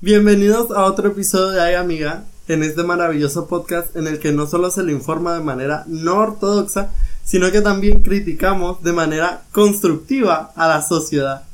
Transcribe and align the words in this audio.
Bienvenidos 0.00 0.70
a 0.70 0.84
otro 0.84 1.08
episodio 1.08 1.48
de 1.48 1.60
Ay 1.60 1.74
Amiga, 1.74 2.22
en 2.46 2.62
este 2.62 2.84
maravilloso 2.84 3.48
podcast 3.48 3.96
en 3.96 4.06
el 4.06 4.20
que 4.20 4.30
no 4.30 4.46
solo 4.46 4.70
se 4.70 4.84
le 4.84 4.92
informa 4.92 5.34
de 5.34 5.42
manera 5.42 5.82
no 5.88 6.18
ortodoxa, 6.18 6.92
sino 7.24 7.50
que 7.50 7.62
también 7.62 8.00
criticamos 8.00 8.80
de 8.84 8.92
manera 8.92 9.42
constructiva 9.50 10.52
a 10.54 10.68
la 10.68 10.82
sociedad. 10.82 11.48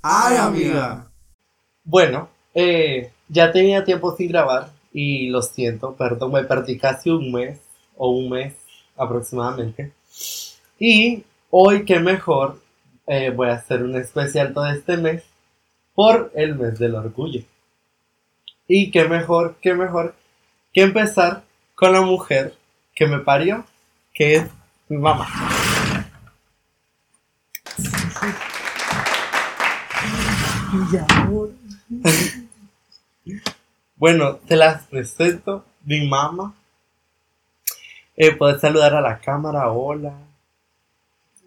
¡Ay, 0.00 0.36
amiga! 0.36 1.10
Bueno, 1.82 2.28
eh, 2.54 3.10
ya 3.28 3.50
tenía 3.50 3.82
tiempo 3.82 4.14
sin 4.16 4.28
grabar 4.28 4.70
y 4.92 5.28
lo 5.30 5.42
siento, 5.42 5.96
perdón, 5.96 6.34
me 6.34 6.44
perdí 6.44 6.78
casi 6.78 7.10
un 7.10 7.32
mes 7.32 7.58
o 7.96 8.10
un 8.10 8.30
mes 8.30 8.54
aproximadamente. 8.96 9.92
Y 10.78 11.24
hoy, 11.50 11.84
qué 11.84 11.98
mejor, 11.98 12.60
eh, 13.08 13.30
voy 13.30 13.48
a 13.48 13.54
hacer 13.54 13.82
un 13.82 13.96
especial 13.96 14.54
todo 14.54 14.68
este 14.68 14.96
mes 14.96 15.24
por 15.96 16.30
el 16.36 16.54
mes 16.54 16.78
del 16.78 16.94
orgullo. 16.94 17.42
Y 18.68 18.90
qué 18.90 19.04
mejor, 19.04 19.56
qué 19.60 19.74
mejor 19.74 20.14
que 20.72 20.82
empezar 20.82 21.44
con 21.74 21.92
la 21.92 22.00
mujer 22.00 22.54
que 22.94 23.06
me 23.06 23.20
parió, 23.20 23.64
que 24.12 24.36
es 24.36 24.44
mi 24.88 24.96
mamá. 24.96 25.26
bueno, 33.96 34.36
te 34.36 34.56
las 34.56 34.84
presento, 34.84 35.64
mi 35.84 36.08
mamá. 36.08 36.54
Eh, 38.16 38.34
puedes 38.34 38.60
saludar 38.60 38.94
a 38.94 39.00
la 39.00 39.18
cámara, 39.18 39.70
hola. 39.70 40.14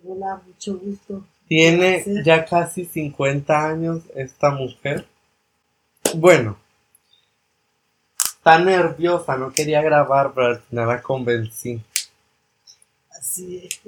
Hola, 0.05 0.41
mucho 0.45 0.77
gusto. 0.77 1.25
Tiene 1.47 2.03
ya 2.23 2.45
casi 2.45 2.85
50 2.85 3.67
años 3.67 4.03
esta 4.15 4.51
mujer. 4.51 5.05
Bueno, 6.15 6.57
está 8.39 8.59
nerviosa, 8.59 9.38
no 9.38 9.52
quería 9.53 9.81
grabar, 9.81 10.33
pero 10.33 10.47
al 10.47 10.59
final 10.61 10.88
la 10.88 11.02
convencí. 11.02 11.81
Así 13.11 13.58
es. 13.58 13.81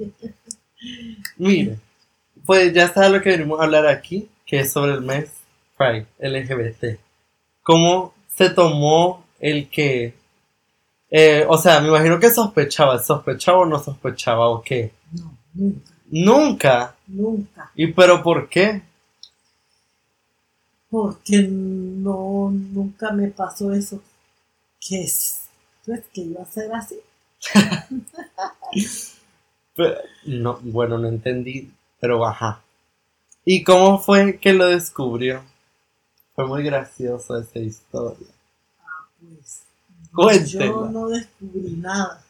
Mire, 1.36 1.78
pues 2.46 2.72
ya 2.72 2.84
está 2.84 3.08
lo 3.08 3.20
que 3.22 3.30
venimos 3.30 3.60
a 3.60 3.64
hablar 3.64 3.86
aquí, 3.86 4.28
que 4.46 4.60
es 4.60 4.72
sobre 4.72 4.92
el 4.94 5.02
mes 5.02 5.30
Pride 5.76 6.06
LGBT. 6.18 7.00
¿Cómo 7.62 8.14
se 8.28 8.50
tomó 8.50 9.24
el 9.40 9.68
que... 9.70 10.14
eh, 11.10 11.44
o 11.48 11.58
sea, 11.58 11.80
me 11.80 11.88
imagino 11.88 12.18
que 12.20 12.30
sospechaba, 12.30 12.98
¿sospechaba 13.02 13.60
o 13.60 13.66
no 13.66 13.78
sospechaba 13.82 14.48
o 14.48 14.62
qué? 14.62 14.92
No, 15.12 15.32
nunca, 15.54 15.78
Nunca. 16.10 16.96
nunca. 17.06 17.70
¿Y 17.74 17.88
pero 17.88 18.22
por 18.22 18.48
qué? 18.48 18.82
Porque 20.90 21.42
no, 21.48 22.50
nunca 22.52 23.12
me 23.12 23.28
pasó 23.28 23.72
eso. 23.72 24.00
Que 24.86 25.02
es, 25.04 25.42
pues 25.86 26.04
que 26.12 26.20
iba 26.22 26.42
a 26.42 26.46
ser 26.46 26.70
así. 26.74 26.96
Pe- 29.76 29.96
No, 30.26 30.58
bueno, 30.62 30.98
no 30.98 31.08
entendí, 31.08 31.70
pero 32.00 32.24
ajá. 32.26 32.62
¿Y 33.44 33.64
cómo 33.64 33.98
fue 33.98 34.38
que 34.38 34.52
lo 34.52 34.66
descubrió? 34.66 35.42
Fue 36.34 36.46
muy 36.46 36.62
graciosa 36.64 37.40
esa 37.40 37.58
historia. 37.60 38.28
Ah, 38.80 39.08
pues. 39.20 39.62
Cuéntela. 40.14 40.66
Yo 40.66 40.88
no 40.90 41.08
descubrí 41.08 41.72
nada. 41.76 42.24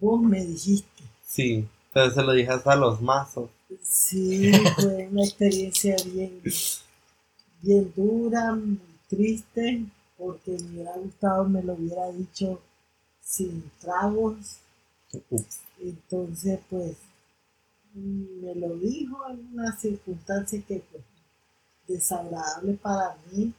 Vos 0.00 0.20
me 0.22 0.44
dijiste. 0.44 1.02
Sí, 1.26 1.68
pero 1.92 2.10
se 2.10 2.22
lo 2.22 2.32
dije 2.32 2.50
hasta 2.50 2.72
a 2.72 2.76
los 2.76 3.00
mazos. 3.02 3.50
Sí, 3.82 4.50
fue 4.76 5.08
una 5.10 5.24
experiencia 5.24 5.96
bien, 6.06 6.40
bien 7.62 7.92
dura, 7.96 8.52
muy 8.54 8.78
triste, 9.08 9.84
porque 10.18 10.50
me 10.50 10.70
hubiera 10.70 10.96
gustado, 10.96 11.48
me 11.48 11.62
lo 11.62 11.74
hubiera 11.74 12.10
dicho 12.10 12.60
sin 13.22 13.70
tragos. 13.80 14.58
Entonces, 15.80 16.60
pues, 16.68 16.96
me 17.94 18.54
lo 18.54 18.74
dijo 18.76 19.18
en 19.30 19.48
una 19.52 19.76
circunstancia 19.76 20.60
que 20.66 20.80
fue 20.80 21.00
desagradable 21.86 22.74
para 22.74 23.16
mí, 23.30 23.52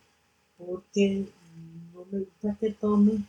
porque 0.57 1.27
no 1.93 2.05
me 2.11 2.19
gusta 2.19 2.55
que 2.59 2.71
tome, 2.71 3.23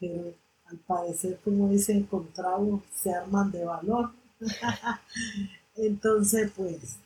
pero 0.00 0.32
al 0.66 0.78
parecer, 0.78 1.38
como 1.44 1.68
dicen, 1.68 2.04
con 2.04 2.26
tragos 2.32 2.82
se 2.94 3.12
arman 3.12 3.50
de 3.50 3.64
valor. 3.64 4.12
Entonces, 5.76 6.50
pues, 6.56 6.96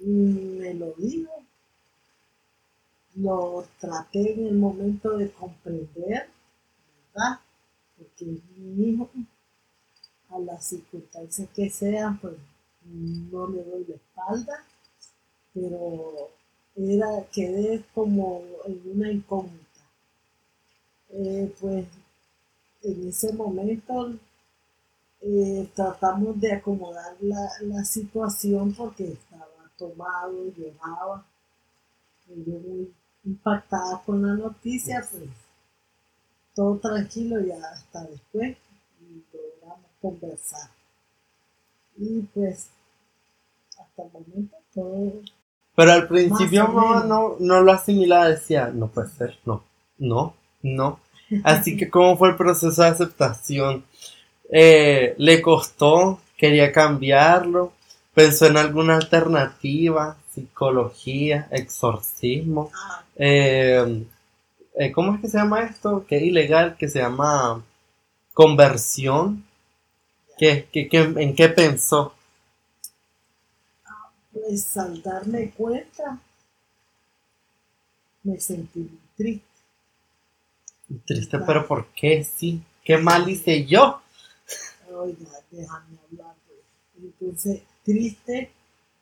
me 0.00 0.74
lo 0.74 0.92
dijo, 0.94 1.30
lo 3.16 3.66
traté 3.78 4.32
en 4.34 4.46
el 4.46 4.56
momento 4.56 5.16
de 5.16 5.30
comprender, 5.32 6.28
¿verdad? 7.14 7.40
Porque 7.96 8.24
mi 8.56 8.90
hijo, 8.90 9.10
a 10.30 10.38
las 10.38 10.64
circunstancias 10.64 11.48
que 11.54 11.68
sean, 11.70 12.18
pues 12.20 12.34
no 12.84 13.48
le 13.48 13.64
doy 13.64 13.84
la 13.88 13.96
espalda, 13.96 14.64
pero 15.52 16.30
era, 16.76 17.26
quedé 17.32 17.84
como 17.94 18.42
en 18.66 18.80
una 18.84 19.10
incógnita. 19.10 19.66
Eh, 21.10 21.52
pues 21.60 21.86
en 22.82 23.08
ese 23.08 23.32
momento 23.32 24.14
eh, 25.20 25.68
tratamos 25.74 26.40
de 26.40 26.52
acomodar 26.52 27.16
la, 27.20 27.48
la 27.62 27.84
situación 27.84 28.72
porque 28.72 29.12
estaba 29.12 29.46
tomado, 29.76 30.52
lloraba, 30.56 31.26
y 31.26 31.29
yo 32.36 32.58
muy 32.58 32.92
impactada 33.24 34.02
con 34.04 34.22
la 34.26 34.34
noticia, 34.34 35.06
pues 35.10 35.24
todo 36.54 36.78
tranquilo 36.78 37.40
y 37.40 37.52
hasta 37.52 38.04
después 38.04 38.56
y 39.00 39.22
logramos 39.32 39.90
conversar. 40.00 40.70
Y 41.96 42.22
pues 42.34 42.70
hasta 43.78 44.02
el 44.02 44.12
momento 44.12 44.56
todo 44.74 45.12
Pero 45.74 45.92
al 45.92 46.08
principio 46.08 46.68
mamá 46.68 47.04
no, 47.04 47.36
no 47.38 47.60
lo 47.62 47.72
asimilaba, 47.72 48.28
decía, 48.28 48.70
no 48.72 48.88
puede 48.88 49.08
ser, 49.08 49.38
no, 49.44 49.64
no, 49.98 50.34
no. 50.62 51.00
Así 51.44 51.76
que, 51.76 51.88
¿cómo 51.88 52.16
fue 52.16 52.30
el 52.30 52.36
proceso 52.36 52.82
de 52.82 52.88
aceptación? 52.88 53.84
Eh, 54.50 55.14
¿Le 55.18 55.40
costó? 55.40 56.20
¿Quería 56.36 56.72
cambiarlo? 56.72 57.72
¿Pensó 58.14 58.46
en 58.46 58.56
alguna 58.56 58.96
alternativa? 58.96 60.16
¿Psicología? 60.40 61.48
¿Exorcismo? 61.50 62.70
ah, 62.74 63.04
Eh, 63.16 64.04
eh, 64.76 64.92
¿Cómo 64.92 65.14
es 65.14 65.20
que 65.20 65.28
se 65.28 65.38
llama 65.38 65.62
esto? 65.62 66.06
Que 66.06 66.16
es 66.18 66.22
ilegal, 66.24 66.76
que 66.78 66.88
se 66.88 67.00
llama 67.00 67.64
conversión. 68.34 69.44
¿Qué, 70.38 70.68
qué- 70.72 70.88
qué- 70.88 71.14
en 71.16 71.34
qué 71.36 71.48
pensó? 71.50 72.14
pues 74.32 74.76
al 74.76 75.00
darme 75.02 75.50
cuenta 75.52 76.18
me 78.24 78.40
sentí 78.40 78.88
triste. 79.14 79.44
Triste, 81.06 81.38
pero 81.46 81.66
¿por 81.66 81.86
qué? 81.88 82.22
Sí. 82.22 82.62
¿Qué 82.84 82.96
mal 82.98 83.28
hice 83.28 83.64
yo? 83.66 84.00
Oiga, 84.92 85.30
déjame 85.50 85.98
hablar. 86.10 86.34
pues. 86.46 86.58
Entonces, 87.02 87.62
triste 87.84 88.50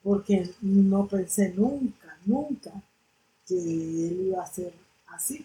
porque 0.08 0.50
no 0.62 1.06
pensé 1.06 1.52
nunca, 1.54 2.16
nunca 2.24 2.72
que 3.46 3.54
él 3.54 4.28
iba 4.28 4.42
a 4.42 4.46
ser 4.46 4.72
así, 5.08 5.44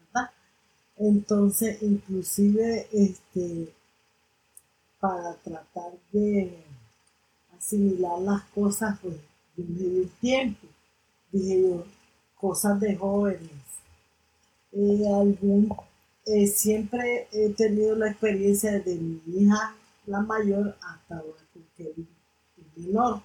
¿verdad? 0.00 0.28
Entonces, 0.96 1.80
inclusive, 1.82 2.88
este, 2.90 3.72
para 4.98 5.34
tratar 5.36 5.92
de 6.10 6.64
asimilar 7.56 8.20
las 8.22 8.42
cosas, 8.46 8.98
pues, 9.00 9.14
yo 9.56 9.64
me 9.68 9.78
di 9.78 9.98
el 10.00 10.10
tiempo. 10.20 10.66
Dije 11.30 11.62
yo, 11.62 11.84
cosas 12.34 12.80
de 12.80 12.96
jóvenes. 12.96 13.50
Eh, 14.72 15.06
algún, 15.06 15.72
eh, 16.24 16.48
siempre 16.48 17.28
he 17.30 17.50
tenido 17.50 17.94
la 17.94 18.10
experiencia 18.10 18.80
de 18.80 18.96
mi 18.96 19.22
hija, 19.28 19.76
la 20.06 20.22
mayor, 20.22 20.76
hasta 20.80 21.18
ahora 21.18 21.38
Kevin, 21.76 22.08
el 22.58 22.84
menor. 22.84 23.22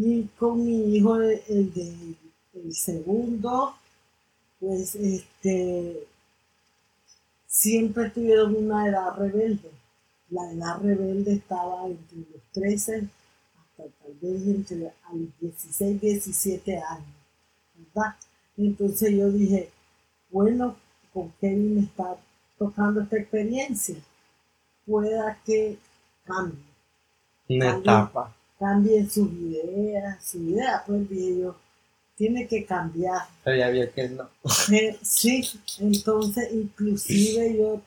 Y 0.00 0.28
con 0.38 0.64
mi 0.64 0.94
hijo, 0.94 1.16
el, 1.16 1.74
de 1.74 2.14
el 2.54 2.72
segundo, 2.72 3.74
pues 4.60 4.94
este 4.94 6.06
siempre 7.48 8.08
tuvieron 8.10 8.54
una 8.54 8.86
edad 8.86 9.16
rebelde. 9.16 9.72
La 10.30 10.52
edad 10.52 10.80
rebelde 10.80 11.32
estaba 11.32 11.88
entre 11.88 12.18
los 12.18 12.42
13 12.52 13.08
hasta 13.58 13.82
tal 14.00 14.14
vez 14.22 14.42
entre 14.46 14.86
a 14.86 15.14
los 15.14 15.40
16, 15.40 16.00
17 16.00 16.76
años, 16.76 17.06
¿verdad? 17.74 18.14
Entonces 18.56 19.10
yo 19.16 19.32
dije, 19.32 19.68
bueno, 20.30 20.76
con 21.12 21.32
Kevin 21.40 21.74
me 21.74 21.80
está 21.80 22.16
tocando 22.56 23.00
esta 23.00 23.16
experiencia, 23.16 23.96
pueda 24.86 25.40
que 25.44 25.76
cambie, 26.24 26.62
Una 27.48 27.78
etapa. 27.78 28.37
Cambien 28.58 29.10
sus 29.10 29.30
ideas, 29.32 30.24
su 30.24 30.38
idea, 30.38 30.82
pues 30.86 31.08
dije 31.08 31.40
yo, 31.40 31.56
tiene 32.16 32.46
que 32.48 32.64
cambiar. 32.64 33.22
Pero 33.44 33.56
ya 33.56 33.68
vio 33.70 33.92
que 33.92 34.08
no. 34.08 34.28
Eh, 34.72 34.98
sí, 35.02 35.42
entonces 35.78 36.52
inclusive 36.52 37.56
yo 37.56 37.80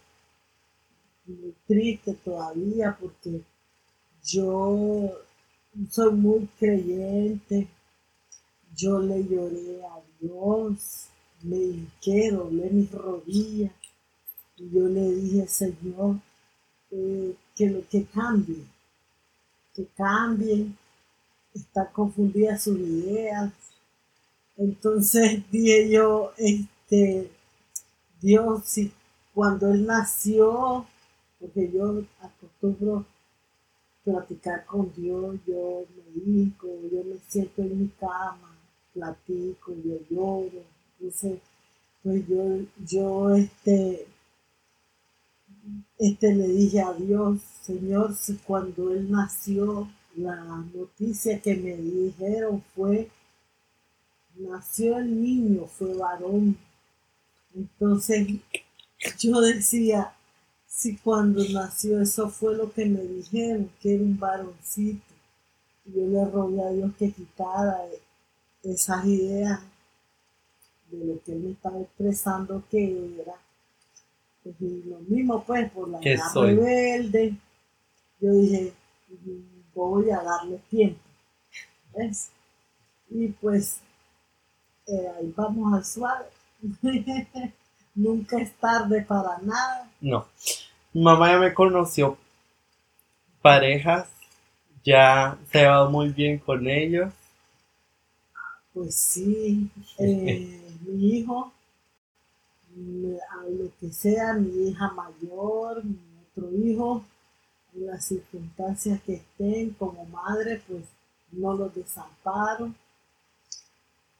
muy 1.26 1.54
triste 1.68 2.14
todavía 2.14 2.98
porque 3.00 3.42
yo 4.24 5.12
soy 5.90 6.14
muy 6.14 6.48
creyente, 6.60 7.68
yo 8.76 9.00
le 9.00 9.24
lloré 9.24 9.84
a 9.84 10.00
Dios, 10.20 11.08
me 11.44 11.58
hinqué, 11.58 12.32
doblé 12.32 12.70
mis 12.70 12.92
rodillas 12.92 13.72
y 14.58 14.70
yo 14.70 14.88
le 14.88 15.12
dije, 15.12 15.48
Señor, 15.48 16.18
eh, 16.92 17.36
que 17.56 17.70
lo 17.70 17.88
que 17.90 18.06
cambie, 18.06 18.64
que 19.74 19.86
cambie, 19.96 20.68
está 21.54 21.90
confundida 21.92 22.58
sus 22.58 22.78
ideas. 22.78 23.52
Entonces 24.58 25.44
dije 25.52 25.90
yo, 25.90 26.32
este, 26.38 27.32
Dios, 28.22 28.76
cuando 29.34 29.72
él 29.72 29.86
nació, 29.86 30.86
porque 31.40 31.72
yo 31.72 32.04
acostumbro 32.22 33.06
platicar 34.04 34.66
con 34.66 34.92
Dios, 34.94 35.36
yo 35.46 35.86
me 35.96 36.22
digo, 36.22 36.68
yo 36.92 37.04
me 37.04 37.18
siento 37.28 37.62
en 37.62 37.80
mi 37.80 37.88
cama, 38.00 38.58
platico, 38.94 39.74
yo 39.84 39.98
lloro, 40.10 40.64
entonces, 41.00 41.40
pues 42.04 42.28
yo, 42.28 42.60
yo, 42.86 43.36
este, 43.36 44.08
este 46.00 46.34
le 46.34 46.48
dije 46.48 46.82
a 46.82 46.94
Dios, 46.94 47.40
Señor, 47.62 48.16
si 48.16 48.36
cuando 48.38 48.92
él 48.92 49.12
nació, 49.12 49.88
la 50.16 50.36
noticia 50.74 51.42
que 51.42 51.56
me 51.56 51.76
dijeron 51.78 52.64
fue, 52.76 53.10
nació 54.36 54.98
el 54.98 55.22
niño, 55.22 55.68
fue 55.68 55.94
varón. 55.94 56.58
Entonces 57.54 58.28
yo 59.20 59.42
decía, 59.42 60.14
si 60.68 60.98
cuando 60.98 61.44
nació 61.50 62.02
eso 62.02 62.30
fue 62.30 62.56
lo 62.56 62.72
que 62.72 62.86
me 62.86 63.02
dijeron, 63.02 63.70
que 63.80 63.96
era 63.96 64.04
un 64.04 64.20
varoncito. 64.20 65.04
Yo 65.86 66.06
le 66.08 66.26
rogué 66.26 66.62
a 66.62 66.72
Dios 66.72 66.92
que 66.98 67.12
quitara 67.12 67.82
esas 68.64 69.06
ideas 69.06 69.60
de 70.92 71.06
lo 71.06 71.24
que 71.24 71.34
él 71.34 71.40
me 71.40 71.52
estaba 71.52 71.80
expresando 71.80 72.64
que 72.70 73.16
era. 73.22 73.36
Lo 74.44 75.00
mismo 75.08 75.44
pues 75.44 75.72
por 75.72 75.90
la 75.90 76.00
edad 76.00 76.34
rebelde. 76.34 77.36
Yo 78.20 78.32
dije, 78.34 78.74
voy 79.74 80.10
a 80.10 80.22
darle 80.22 80.60
tiempo. 80.70 81.00
¿Ves? 81.96 82.32
Y 83.10 83.28
pues 83.28 83.82
eh, 84.88 85.12
ahí 85.18 85.34
vamos 85.36 85.74
al 85.74 85.86
suave. 85.86 86.26
Nunca 87.96 88.40
es 88.40 88.54
tarde 88.54 89.02
para 89.02 89.38
nada. 89.40 89.90
No. 90.00 90.26
Mamá 90.94 91.32
ya 91.32 91.40
me 91.40 91.54
conoció 91.54 92.18
parejas, 93.42 94.08
ya 94.84 95.38
se 95.52 95.66
va 95.66 95.90
muy 95.90 96.10
bien 96.10 96.38
con 96.38 96.68
ellos. 96.68 97.14
Pues 98.74 98.96
sí, 98.96 99.70
eh, 99.98 100.60
mi 100.86 101.18
hijo, 101.18 101.52
a 103.32 103.50
lo 103.50 103.70
que 103.80 103.92
sea, 103.92 104.34
mi 104.34 104.70
hija 104.70 104.92
mayor, 104.92 105.84
mi 105.84 105.98
otro 106.32 106.52
hijo, 106.52 107.04
en 107.74 107.88
las 107.88 108.06
circunstancias 108.06 109.02
que 109.04 109.16
estén 109.16 109.72
como 109.72 110.06
madre, 110.06 110.62
pues 110.68 110.84
no 111.32 111.54
los 111.54 111.74
desamparo, 111.74 112.74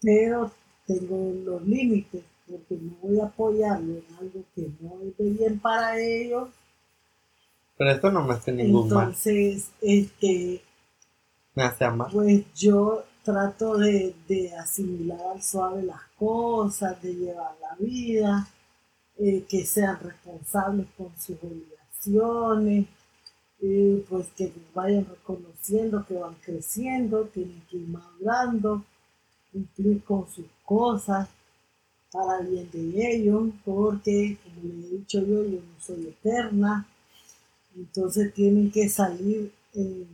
pero 0.02 0.52
tengo 0.86 1.34
los 1.46 1.62
límites 1.68 2.24
porque 2.50 2.76
no 2.76 2.96
voy 3.02 3.20
a 3.20 3.26
apoyarlo 3.26 3.94
en 3.94 4.06
algo 4.20 4.44
que 4.56 4.70
no 4.80 5.00
es 5.02 5.18
de 5.18 5.30
bien 5.30 5.60
para 5.60 6.00
ellos. 6.00 6.50
Pero 7.78 7.92
esto 7.92 8.12
no 8.12 8.24
me 8.24 8.34
hace 8.34 8.52
ningún 8.52 8.84
Entonces, 8.84 9.72
este. 9.82 10.62
Me 11.56 11.64
hace 11.64 11.86
amar. 11.86 12.12
Pues 12.12 12.46
yo 12.54 13.04
trato 13.24 13.78
de, 13.78 14.14
asimilar 14.60 15.20
al 15.34 15.42
suave 15.42 15.84
las 15.84 16.02
cosas, 16.18 17.02
de 17.02 17.14
llevar 17.14 17.56
la 17.62 17.76
vida, 17.80 18.48
eh, 19.18 19.46
que 19.48 19.66
sean 19.66 20.00
responsables 20.00 20.88
con 20.98 21.12
sus 21.20 21.38
obligaciones, 21.44 22.88
eh, 23.62 24.06
pues 24.10 24.28
que 24.36 24.52
vayan 24.74 25.06
reconociendo 25.06 26.06
que 26.08 26.16
van 26.16 26.36
creciendo, 26.42 27.26
tienen 27.26 27.62
que 27.70 27.78
ir 27.78 27.88
madurando, 27.88 28.84
cumplir 29.52 30.04
con 30.04 30.28
sus 30.28 30.48
cosas 30.66 31.30
para 32.12 32.40
el 32.40 32.48
bien 32.48 32.70
de 32.72 33.16
ellos, 33.16 33.50
porque, 33.64 34.38
como 34.44 34.74
les 34.74 34.86
he 34.86 34.96
dicho 34.98 35.20
yo, 35.20 35.44
yo 35.44 35.60
no 35.60 35.80
soy 35.80 36.08
eterna, 36.08 36.88
entonces 37.76 38.34
tienen 38.34 38.72
que 38.72 38.90
salir 38.90 39.54
eh, 39.74 40.08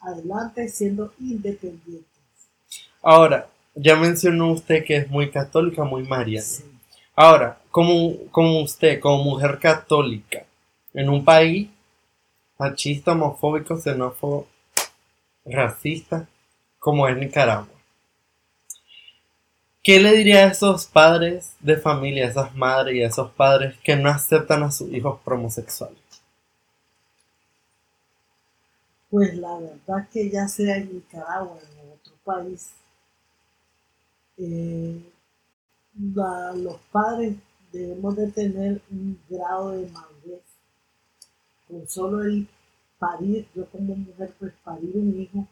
adelante 0.00 0.68
siendo 0.68 1.12
independientes. 1.18 2.15
Ahora, 3.08 3.48
ya 3.76 3.94
mencionó 3.94 4.50
usted 4.50 4.84
que 4.84 4.96
es 4.96 5.08
muy 5.08 5.30
católica, 5.30 5.84
muy 5.84 6.02
mariana. 6.02 6.44
Ahora, 7.14 7.60
como, 7.70 8.16
como 8.32 8.60
usted, 8.62 8.98
como 8.98 9.22
mujer 9.22 9.60
católica, 9.60 10.44
en 10.92 11.08
un 11.08 11.24
país 11.24 11.68
machista, 12.58 13.12
homofóbico, 13.12 13.76
xenófobo, 13.76 14.48
racista, 15.44 16.26
como 16.80 17.06
es 17.06 17.16
Nicaragua, 17.16 17.68
¿Qué 19.84 20.00
le 20.00 20.10
diría 20.16 20.38
a 20.38 20.50
esos 20.50 20.86
padres 20.86 21.54
de 21.60 21.76
familia, 21.76 22.26
a 22.26 22.30
esas 22.30 22.56
madres 22.56 22.96
y 22.96 23.04
a 23.04 23.06
esos 23.06 23.30
padres 23.30 23.76
que 23.84 23.94
no 23.94 24.10
aceptan 24.10 24.64
a 24.64 24.72
sus 24.72 24.92
hijos 24.92 25.20
homosexuales? 25.24 26.02
Pues 29.08 29.36
la 29.36 29.56
verdad 29.60 30.08
que 30.12 30.28
ya 30.28 30.48
sea 30.48 30.78
en 30.78 30.92
Nicaragua 30.92 31.52
o 31.52 31.58
en 31.60 31.92
otro 31.92 32.14
país, 32.24 32.72
eh, 34.38 35.00
los 35.94 36.76
padres 36.92 37.36
debemos 37.72 38.16
de 38.16 38.30
tener 38.32 38.82
un 38.90 39.18
grado 39.28 39.70
de 39.70 39.90
madurez. 39.90 40.42
Con 41.68 41.88
solo 41.88 42.22
el 42.22 42.46
parir, 42.98 43.46
yo 43.54 43.66
como 43.70 43.96
mujer, 43.96 44.34
pues 44.38 44.52
parir 44.64 44.96
un 44.96 45.20
hijo, 45.20 45.46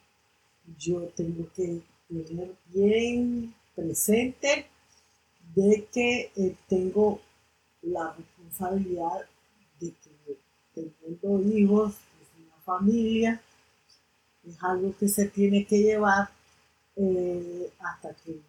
yo 0.79 1.09
tengo 1.17 1.47
que 1.55 1.81
tener 2.09 2.55
bien 2.73 3.55
presente 3.75 4.67
de 5.55 5.87
que 5.93 6.31
eh, 6.37 6.57
tengo 6.69 7.21
la 7.83 8.13
responsabilidad 8.13 9.27
de 9.81 9.91
que 9.91 10.39
teniendo 10.75 11.43
hijos, 11.57 11.95
es 12.23 12.45
una 12.47 12.57
familia, 12.65 13.41
es 14.47 14.63
algo 14.63 14.95
que 14.99 15.09
se 15.09 15.27
tiene 15.27 15.65
que 15.67 15.79
llevar 15.79 16.29
eh, 16.97 17.71
hasta 17.79 18.15
que 18.15 18.41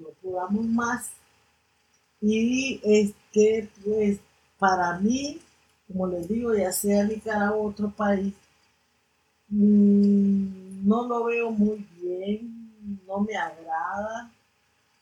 no 0.00 0.08
podamos 0.22 0.64
más. 0.66 1.10
Y 2.20 2.80
es 2.84 3.12
que, 3.32 3.68
pues, 3.84 4.18
para 4.58 4.98
mí, 4.98 5.40
como 5.88 6.06
les 6.06 6.28
digo, 6.28 6.54
ya 6.54 6.72
sea 6.72 7.04
Nicaragua 7.04 7.56
o 7.56 7.68
otro 7.68 7.90
país, 7.90 8.34
mm, 9.48 10.86
no 10.86 11.06
lo 11.06 11.24
veo 11.24 11.50
muy 11.50 11.86
bien, 12.00 12.72
no 13.06 13.20
me 13.20 13.36
agrada 13.36 14.30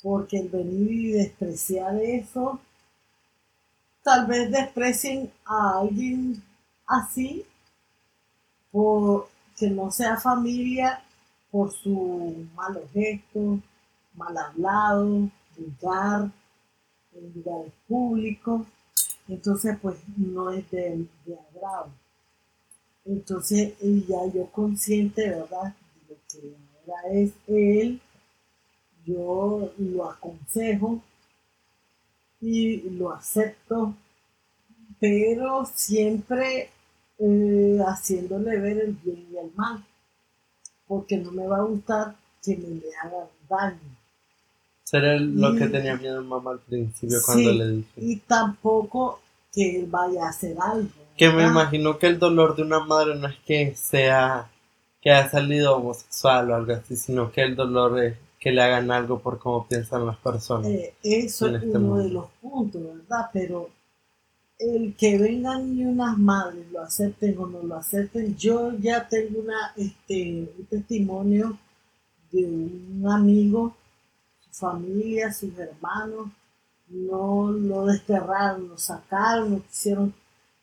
porque 0.03 0.39
el 0.39 0.49
venir 0.49 0.91
y 0.93 1.13
despreciar 1.13 1.97
eso, 2.03 2.61
tal 4.03 4.27
vez 4.27 4.51
desprecien 4.51 5.31
a 5.45 5.79
alguien 5.79 6.43
así, 6.87 7.45
por 8.73 9.29
que 9.57 9.71
no 9.71 9.91
sea 9.93 10.17
familia, 10.17 11.05
por 11.51 11.73
su 11.73 12.47
malos 12.57 12.91
gestos, 12.93 13.61
mal 14.15 14.37
hablado, 14.37 15.31
vulgar, 15.57 16.31
en 17.15 17.33
lugares 17.35 17.73
públicos. 17.89 18.67
Entonces, 19.29 19.77
pues 19.81 19.97
no 20.17 20.51
es 20.51 20.71
de, 20.71 21.07
agrado. 21.55 21.91
Entonces, 23.05 23.75
ya 23.81 24.27
yo 24.33 24.47
consciente, 24.53 25.29
¿verdad? 25.29 25.75
De 26.09 26.15
lo 26.15 26.21
que 26.29 26.57
ahora 26.87 27.13
es 27.13 27.33
él, 27.47 28.01
yo 29.05 29.73
lo 29.79 30.11
aconsejo 30.11 31.01
y 32.41 32.91
lo 32.91 33.13
acepto, 33.13 33.95
pero 35.01 35.65
siempre 35.65 36.71
eh, 37.19 37.79
haciéndole 37.87 38.59
ver 38.59 38.79
el 38.79 38.93
bien 38.93 39.27
y 39.33 39.37
el 39.37 39.53
mal, 39.55 39.85
porque 40.87 41.17
no 41.17 41.33
me 41.33 41.47
va 41.47 41.59
a 41.59 41.65
gustar 41.65 42.17
que 42.43 42.57
me 42.57 42.69
le 42.69 42.95
haga 42.97 43.29
daño. 43.49 44.02
Será 44.93 45.19
lo 45.19 45.57
que 45.57 45.69
tenía 45.69 45.97
miedo 45.97 46.23
mamá 46.23 46.51
al 46.51 46.59
principio 46.59 47.17
cuando 47.25 47.51
le 47.51 47.69
dije. 47.71 47.93
Y 47.97 48.17
tampoco 48.17 49.21
que 49.51 49.81
él 49.81 49.87
vaya 49.87 50.27
a 50.27 50.29
hacer 50.29 50.55
algo. 50.61 50.91
Que 51.17 51.31
me 51.31 51.47
imagino 51.47 51.99
que 51.99 52.09
el 52.09 52.19
dolor 52.19 52.55
de 52.55 52.61
una 52.61 52.81
madre 52.81 53.15
no 53.15 53.27
es 53.27 53.37
que 53.47 53.75
sea 53.75 54.51
que 55.01 55.11
haya 55.11 55.31
salido 55.31 55.79
homosexual 55.79 56.51
o 56.51 56.57
algo 56.57 56.75
así, 56.75 56.97
sino 56.97 57.33
que 57.33 57.41
el 57.41 57.57
dolor 57.57 58.05
es 58.05 58.19
que 58.39 58.53
le 58.53 58.61
hagan 58.61 58.91
algo 58.91 59.19
por 59.19 59.39
cómo 59.39 59.67
piensan 59.67 60.05
las 60.05 60.19
personas. 60.19 60.67
Eh, 60.67 60.93
eso 61.03 61.47
es 61.47 61.55
este 61.55 61.69
uno 61.69 61.81
mundo. 61.81 62.03
de 62.03 62.09
los 62.11 62.27
puntos, 62.43 62.83
¿verdad? 62.83 63.31
Pero 63.33 63.71
el 64.59 64.95
que 64.95 65.17
vengan 65.17 65.75
y 65.75 65.87
unas 65.87 66.19
madres 66.19 66.71
lo 66.71 66.83
acepten 66.83 67.39
o 67.39 67.47
no 67.47 67.63
lo 67.63 67.77
acepten, 67.77 68.37
yo 68.37 68.73
ya 68.79 69.09
tengo 69.09 69.41
una, 69.41 69.73
este, 69.75 70.51
un 70.59 70.67
testimonio 70.67 71.57
de 72.31 72.45
un 72.45 73.07
amigo, 73.11 73.75
familia, 74.53 75.33
sus 75.33 75.59
hermanos, 75.59 76.29
no 76.89 77.51
lo 77.51 77.87
desterraron, 77.87 78.69
lo 78.69 78.79
sacaron, 78.79 79.53
no 79.53 79.63
quisieron 79.63 80.15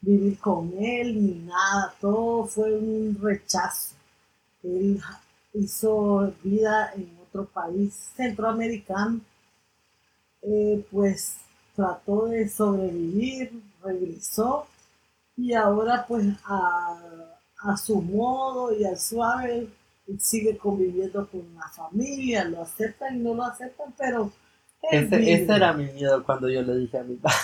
vivir 0.02 0.40
con 0.40 0.72
él 0.78 1.26
ni 1.26 1.40
nada, 1.46 1.94
todo 2.00 2.46
fue 2.46 2.74
un 2.78 3.18
rechazo. 3.22 3.96
Él 4.64 5.02
hizo 5.54 6.34
vida 6.44 6.92
en 6.96 7.18
otro 7.22 7.46
país 7.46 8.12
centroamericano, 8.16 9.22
eh, 10.42 10.86
pues 10.92 11.38
trató 11.76 12.28
de 12.28 12.48
sobrevivir, 12.48 13.62
regresó 13.84 14.68
y 15.36 15.54
ahora 15.54 16.06
pues 16.08 16.26
a, 16.46 17.26
a 17.64 17.78
su 17.78 18.02
modo 18.02 18.74
y 18.74 18.86
al 18.86 19.00
suave 19.00 19.70
sigue 20.20 20.58
conviviendo 20.58 21.28
con 21.30 21.54
la 21.56 21.68
familia, 21.70 22.46
lo 22.46 22.62
aceptan 22.62 23.18
y 23.18 23.20
no 23.20 23.34
lo 23.34 23.44
aceptan, 23.44 23.94
pero 23.98 24.32
Ese, 24.92 25.34
ese 25.34 25.56
era 25.56 25.74
mi 25.74 25.86
miedo 25.86 26.24
cuando 26.26 26.50
yo 26.50 26.62
le 26.62 26.76
dije 26.78 26.98
a 27.00 27.04
mi 27.04 27.16
padre. 27.16 27.38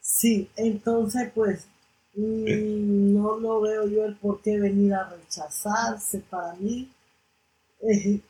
Sí, 0.00 0.48
entonces 0.56 1.30
pues 1.34 1.66
no 2.14 3.36
lo 3.38 3.60
veo 3.60 3.86
yo 3.86 4.06
el 4.06 4.16
por 4.16 4.40
qué 4.40 4.58
venir 4.58 4.94
a 4.94 5.10
rechazarse 5.10 6.20
para 6.20 6.54
mí. 6.54 6.90
eh, 7.82 8.20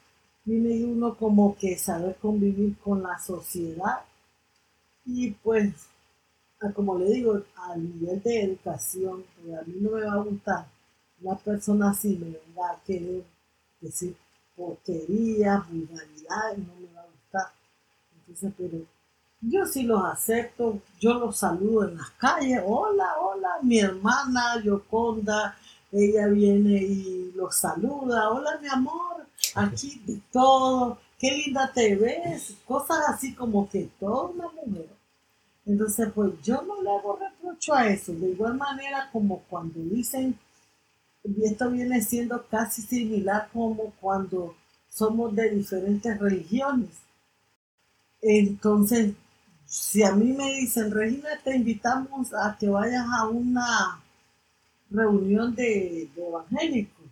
tiene 0.45 0.85
uno 0.85 1.17
como 1.17 1.57
que 1.57 1.79
saber 1.79 2.17
convivir 2.17 2.79
con 2.79 3.03
la 3.03 3.19
sociedad 3.19 4.01
y 5.07 5.31
pues 5.31 5.89
a- 6.61 6.73
como 6.73 6.99
le 6.99 7.07
digo, 7.13 7.43
al 7.57 7.83
nivel 7.85 8.23
de 8.23 8.43
educación, 8.45 9.25
pues, 9.43 9.59
a 9.59 9.63
mí 9.65 9.75
no 9.81 9.93
me 9.93 10.05
va 10.05 10.15
a 10.15 10.25
gustar 10.25 10.67
una 11.27 11.37
persona 11.39 11.91
así 11.91 12.17
me 12.17 12.27
venga 12.27 12.71
a 12.71 12.81
querer 12.87 13.25
decir 13.81 14.17
porquerías, 14.55 15.69
vulgaridades, 15.69 16.59
no 16.59 16.75
me 16.81 16.95
va 16.95 17.03
a 17.03 17.07
gustar. 17.07 17.53
Entonces, 18.17 18.53
pero 18.57 18.79
yo 19.41 19.67
sí 19.67 19.83
los 19.83 20.05
acepto, 20.05 20.81
yo 21.01 21.15
los 21.15 21.37
saludo 21.37 21.89
en 21.89 21.97
las 21.99 22.11
calles, 22.13 22.63
hola, 22.65 23.07
hola, 23.21 23.49
mi 23.63 23.81
hermana 23.81 24.63
Yoconda, 24.63 25.57
ella 25.93 26.27
viene 26.29 26.83
y 26.83 27.33
los 27.35 27.57
saluda, 27.57 28.31
hola 28.31 28.59
mi 28.61 28.69
amor, 28.69 29.27
aquí 29.55 30.01
de 30.07 30.21
todo, 30.33 30.99
qué 31.19 31.31
linda 31.33 31.71
te 31.73 31.97
ves, 31.97 32.55
cosas 32.65 32.99
así 33.09 33.35
como 33.35 33.69
que 33.69 33.91
toda 34.01 34.31
una 34.31 34.49
mujer. 34.49 34.89
Entonces, 35.67 36.09
pues 36.15 36.31
yo 36.43 36.63
no 36.63 36.81
le 36.81 36.91
hago 36.91 37.17
reprocho 37.17 37.75
a 37.75 37.89
eso, 37.89 38.13
de 38.13 38.31
igual 38.31 38.55
manera 38.55 39.11
como 39.13 39.43
cuando 39.51 39.81
dicen, 39.81 40.39
y 41.27 41.45
esto 41.45 41.71
viene 41.71 42.01
siendo 42.03 42.47
casi 42.49 42.83
similar 42.83 43.49
como 43.53 43.93
cuando 44.01 44.55
somos 44.91 45.35
de 45.37 45.51
diferentes 45.51 46.19
religiones. 46.19 46.91
Entonces, 48.21 49.15
si 49.65 50.03
a 50.03 50.13
mí 50.15 50.33
me 50.35 50.53
dicen, 50.57 50.91
Regina, 50.91 51.31
te 51.43 51.57
invitamos 51.57 52.33
a 52.35 52.55
que 52.59 52.69
vayas 52.69 53.07
a 53.19 53.27
una 53.29 54.03
reunión 54.91 55.55
de, 55.55 56.11
evangélicos, 56.17 57.07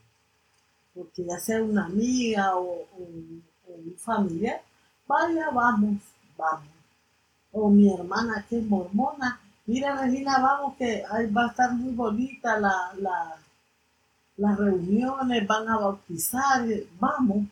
porque 0.94 1.24
ya 1.24 1.38
sea 1.38 1.62
una 1.62 1.86
amiga 1.86 2.56
o, 2.56 2.82
o- 2.98 3.38
un 3.68 3.94
familiar, 3.98 4.62
vaya, 5.06 5.50
vamos, 5.50 5.98
vamos. 6.38 6.68
O 7.52 7.70
mi 7.70 7.92
hermana 7.94 8.46
que 8.48 8.58
es 8.60 8.66
mormona, 8.66 9.40
mira 9.66 9.96
Regina, 10.02 10.38
vamos 10.40 10.76
que 10.78 11.04
va 11.36 11.46
a 11.46 11.50
estar 11.50 11.72
muy 11.74 11.94
bonita 11.94 12.58
la, 12.60 12.94
la- 12.98 13.36
las 14.36 14.58
reuniones, 14.58 15.46
van 15.46 15.68
a 15.68 15.78
bautizar, 15.78 16.66
vamos, 16.98 17.46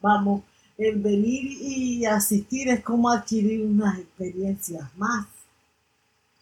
vamos. 0.00 0.42
El 0.76 1.00
venir 1.00 1.56
y 1.62 2.04
asistir 2.04 2.68
es 2.68 2.82
como 2.82 3.08
adquirir 3.10 3.64
unas 3.64 3.98
experiencias 3.98 4.84
más. 4.96 5.26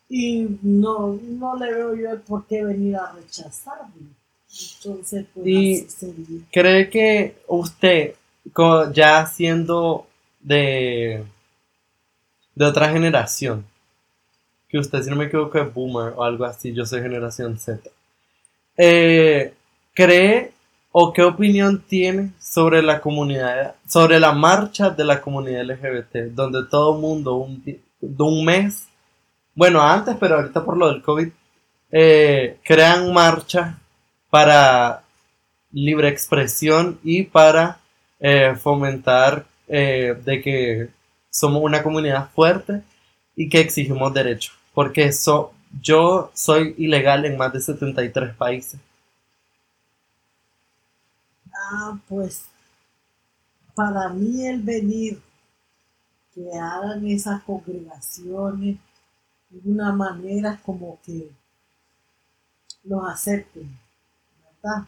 Y 0.09 0.59
no, 0.62 1.19
no 1.23 1.57
le 1.57 1.73
veo 1.73 1.95
yo 1.95 2.11
el 2.11 2.21
por 2.21 2.47
qué 2.47 2.64
venir 2.64 2.97
a 2.97 3.12
rechazarlo. 3.12 3.85
Entonces, 4.76 5.26
pues 5.33 5.47
Y-. 5.47 5.87
¿Cree 6.53 6.91
que 6.91 7.37
usted, 7.49 8.14
ya 8.93 9.26
siendo 9.26 10.07
de, 10.41 11.25
de 12.55 12.64
otra 12.64 12.91
generación, 12.91 13.64
que 14.69 14.79
usted, 14.79 15.03
si 15.03 15.11
no 15.11 15.17
me 15.17 15.26
equivoco, 15.26 15.59
es 15.59 15.73
boomer 15.73 16.14
o 16.17 16.25
algo 16.25 16.45
así, 16.45 16.73
yo 16.73 16.85
soy 16.85 17.00
generación 17.00 17.59
Z, 17.59 17.88
eh, 18.76 19.55
¿cree 19.95 20.53
o 20.93 21.13
qué 21.13 21.23
opinión 21.23 21.83
tiene 21.89 22.31
sobre 22.39 22.83
la 22.83 23.01
comunidad, 23.01 23.75
sobre 23.89 24.21
la 24.21 24.33
marcha 24.33 24.91
de 24.91 25.05
la 25.05 25.21
comunidad 25.21 25.65
LGBT, 25.65 26.33
donde 26.35 26.65
todo 26.71 26.95
mundo 26.99 27.35
un, 27.37 27.63
de 27.65 28.23
un 28.23 28.45
mes, 28.45 28.87
bueno, 29.55 29.83
antes, 29.83 30.17
pero 30.21 30.37
ahorita 30.37 30.65
por 30.65 30.77
lo 30.77 30.89
del 30.89 31.03
COVID, 31.03 31.29
eh, 31.93 32.59
crean 32.65 33.13
marcha 33.13 33.79
para 34.31 35.03
libre 35.73 36.09
expresión 36.09 36.99
y 37.03 37.25
para 37.25 37.79
eh, 38.21 38.55
fomentar 38.61 39.45
eh, 39.69 40.17
de 40.25 40.43
que 40.43 40.89
somos 41.31 41.63
una 41.63 41.83
comunidad 41.83 42.31
fuerte 42.35 42.83
y 43.37 43.49
que 43.49 43.61
exigimos 43.61 44.13
derechos. 44.15 44.55
Porque 44.73 45.13
so- 45.13 45.53
yo 45.83 46.31
soy 46.35 46.75
ilegal 46.79 47.25
en 47.25 47.37
más 47.37 47.53
de 47.53 47.61
73 47.61 48.35
países. 48.37 48.79
Ah, 51.64 51.99
pues 52.09 52.44
para 53.75 54.09
mí 54.09 54.47
el 54.47 54.62
venir, 54.62 55.21
que 56.35 56.52
hagan 56.52 57.06
esas 57.06 57.42
congregaciones 57.44 58.78
de 59.50 59.71
una 59.71 59.92
manera 59.92 60.61
como 60.64 60.99
que 61.04 61.30
los 62.85 63.09
acepten, 63.09 63.78
¿verdad? 64.44 64.87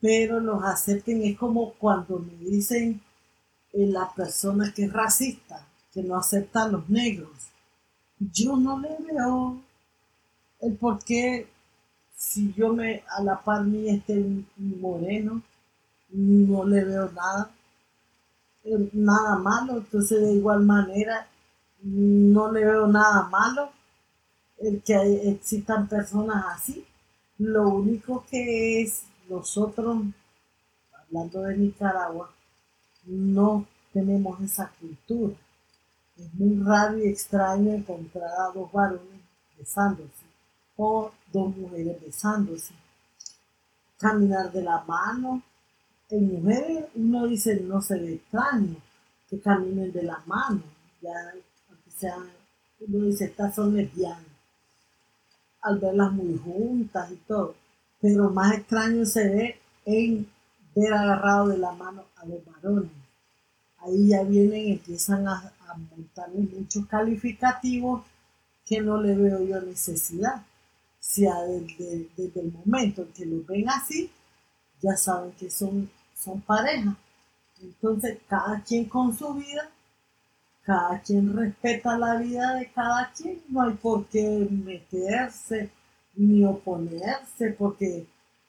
Pero 0.00 0.40
los 0.40 0.62
acepten 0.64 1.22
es 1.22 1.38
como 1.38 1.72
cuando 1.74 2.18
me 2.18 2.34
dicen 2.34 3.00
eh, 3.72 3.86
la 3.86 4.12
persona 4.14 4.72
que 4.74 4.84
es 4.84 4.92
racista, 4.92 5.66
que 5.92 6.02
no 6.02 6.16
acepta 6.16 6.64
a 6.64 6.68
los 6.68 6.88
negros. 6.88 7.30
Yo 8.18 8.56
no 8.56 8.78
le 8.80 8.96
veo 8.98 9.60
el 10.60 10.74
por 10.76 11.04
qué 11.04 11.48
si 12.16 12.52
yo 12.54 12.72
me 12.72 13.02
a 13.08 13.22
la 13.22 13.42
par 13.42 13.62
un 13.62 14.46
un 14.58 14.80
moreno, 14.80 15.42
no 16.12 16.64
le 16.64 16.84
veo 16.84 17.10
nada, 17.12 17.50
eh, 18.64 18.90
nada 18.92 19.36
malo, 19.38 19.78
entonces 19.78 20.20
de 20.20 20.32
igual 20.34 20.62
manera 20.62 21.26
no 21.82 22.52
le 22.52 22.64
veo 22.64 22.86
nada 22.86 23.28
malo 23.28 23.70
el 24.58 24.82
que 24.82 24.94
existan 25.30 25.88
personas 25.88 26.44
así. 26.54 26.84
Lo 27.38 27.68
único 27.68 28.24
que 28.30 28.82
es 28.82 29.04
nosotros, 29.28 30.02
hablando 30.92 31.42
de 31.42 31.56
Nicaragua, 31.56 32.30
no 33.06 33.66
tenemos 33.92 34.40
esa 34.40 34.70
cultura. 34.80 35.34
Es 36.16 36.32
muy 36.34 36.62
raro 36.62 36.98
y 36.98 37.08
extraño 37.08 37.72
encontrar 37.72 38.30
a 38.30 38.52
dos 38.52 38.70
varones 38.70 39.20
besándose 39.58 40.26
o 40.76 41.10
dos 41.32 41.56
mujeres 41.56 42.00
besándose. 42.00 42.74
Caminar 43.98 44.52
de 44.52 44.62
la 44.62 44.82
mano. 44.84 45.42
En 46.12 46.32
mujeres 46.32 46.84
uno 46.94 47.26
dice 47.26 47.56
no 47.56 47.82
se 47.82 47.98
ve 47.98 48.14
extraño 48.14 48.76
que 49.28 49.40
caminen 49.40 49.90
de 49.90 50.04
la 50.04 50.22
mano. 50.26 50.62
Ya, 51.00 51.10
aunque 51.68 51.90
sean, 51.90 52.30
uno 52.86 53.06
dice 53.06 53.24
estas 53.24 53.56
son 53.56 53.74
lesbianas. 53.74 54.22
Al 55.62 55.78
verlas 55.78 56.12
muy 56.12 56.36
juntas 56.36 57.10
y 57.10 57.16
todo. 57.26 57.54
Pero 58.02 58.28
más 58.30 58.52
extraño 58.58 59.06
se 59.06 59.28
ve 59.28 59.56
en 59.86 60.28
ver 60.74 60.92
agarrado 60.92 61.48
de 61.48 61.56
la 61.58 61.72
mano 61.72 62.04
a 62.16 62.26
los 62.26 62.44
varones 62.44 62.90
ahí 63.80 64.08
ya 64.08 64.22
vienen 64.24 64.70
empiezan 64.72 65.28
a, 65.28 65.52
a 65.68 65.74
montarle 65.76 66.40
muchos 66.40 66.86
calificativos 66.86 68.04
que 68.66 68.80
no 68.80 69.00
le 69.02 69.14
veo 69.16 69.42
yo 69.44 69.60
necesidad. 69.62 70.44
Si 71.00 71.26
a- 71.26 71.42
desde, 71.42 72.08
desde 72.16 72.40
el 72.42 72.52
momento 72.52 73.02
en 73.02 73.08
que 73.12 73.26
los 73.26 73.46
ven 73.46 73.68
así, 73.70 74.10
ya 74.82 74.96
saben 74.96 75.32
que 75.32 75.50
son, 75.50 75.90
son 76.22 76.40
pareja. 76.40 76.96
Entonces, 77.60 78.18
cada 78.28 78.60
quien 78.62 78.86
con 78.86 79.16
su 79.16 79.34
vida, 79.34 79.68
cada 80.62 81.00
quien 81.00 81.36
respeta 81.36 81.98
la 81.98 82.16
vida 82.16 82.54
de 82.54 82.70
cada 82.72 83.10
quien, 83.12 83.42
no 83.48 83.62
hay 83.62 83.74
por 83.74 84.06
qué 84.06 84.48
meterse 84.50 85.70
ni 86.14 86.44
oponerse, 86.44 87.50
porque 87.58 88.06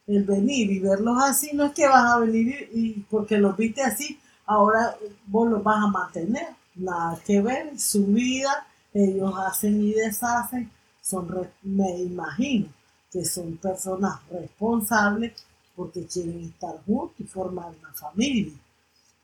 el 0.07 0.23
venir 0.23 0.71
y 0.71 0.79
verlos 0.79 1.17
así 1.23 1.51
no 1.53 1.65
es 1.65 1.73
que 1.73 1.87
vas 1.87 2.13
a 2.13 2.19
venir 2.19 2.69
y, 2.73 2.99
porque 3.09 3.37
los 3.37 3.55
viste 3.55 3.81
así, 3.81 4.19
ahora 4.45 4.95
vos 5.27 5.49
los 5.49 5.63
vas 5.63 5.83
a 5.83 5.87
mantener, 5.87 6.47
nada 6.75 7.19
que 7.25 7.41
ver, 7.41 7.79
su 7.79 8.07
vida, 8.07 8.67
ellos 8.93 9.33
hacen 9.47 9.81
y 9.81 9.93
deshacen, 9.93 10.69
son, 11.01 11.49
me 11.63 11.99
imagino 11.99 12.67
que 13.11 13.23
son 13.23 13.57
personas 13.57 14.19
responsables 14.29 15.33
porque 15.75 16.05
quieren 16.05 16.41
estar 16.41 16.83
juntos 16.85 17.19
y 17.19 17.23
formar 17.23 17.73
una 17.79 17.93
familia. 17.93 18.53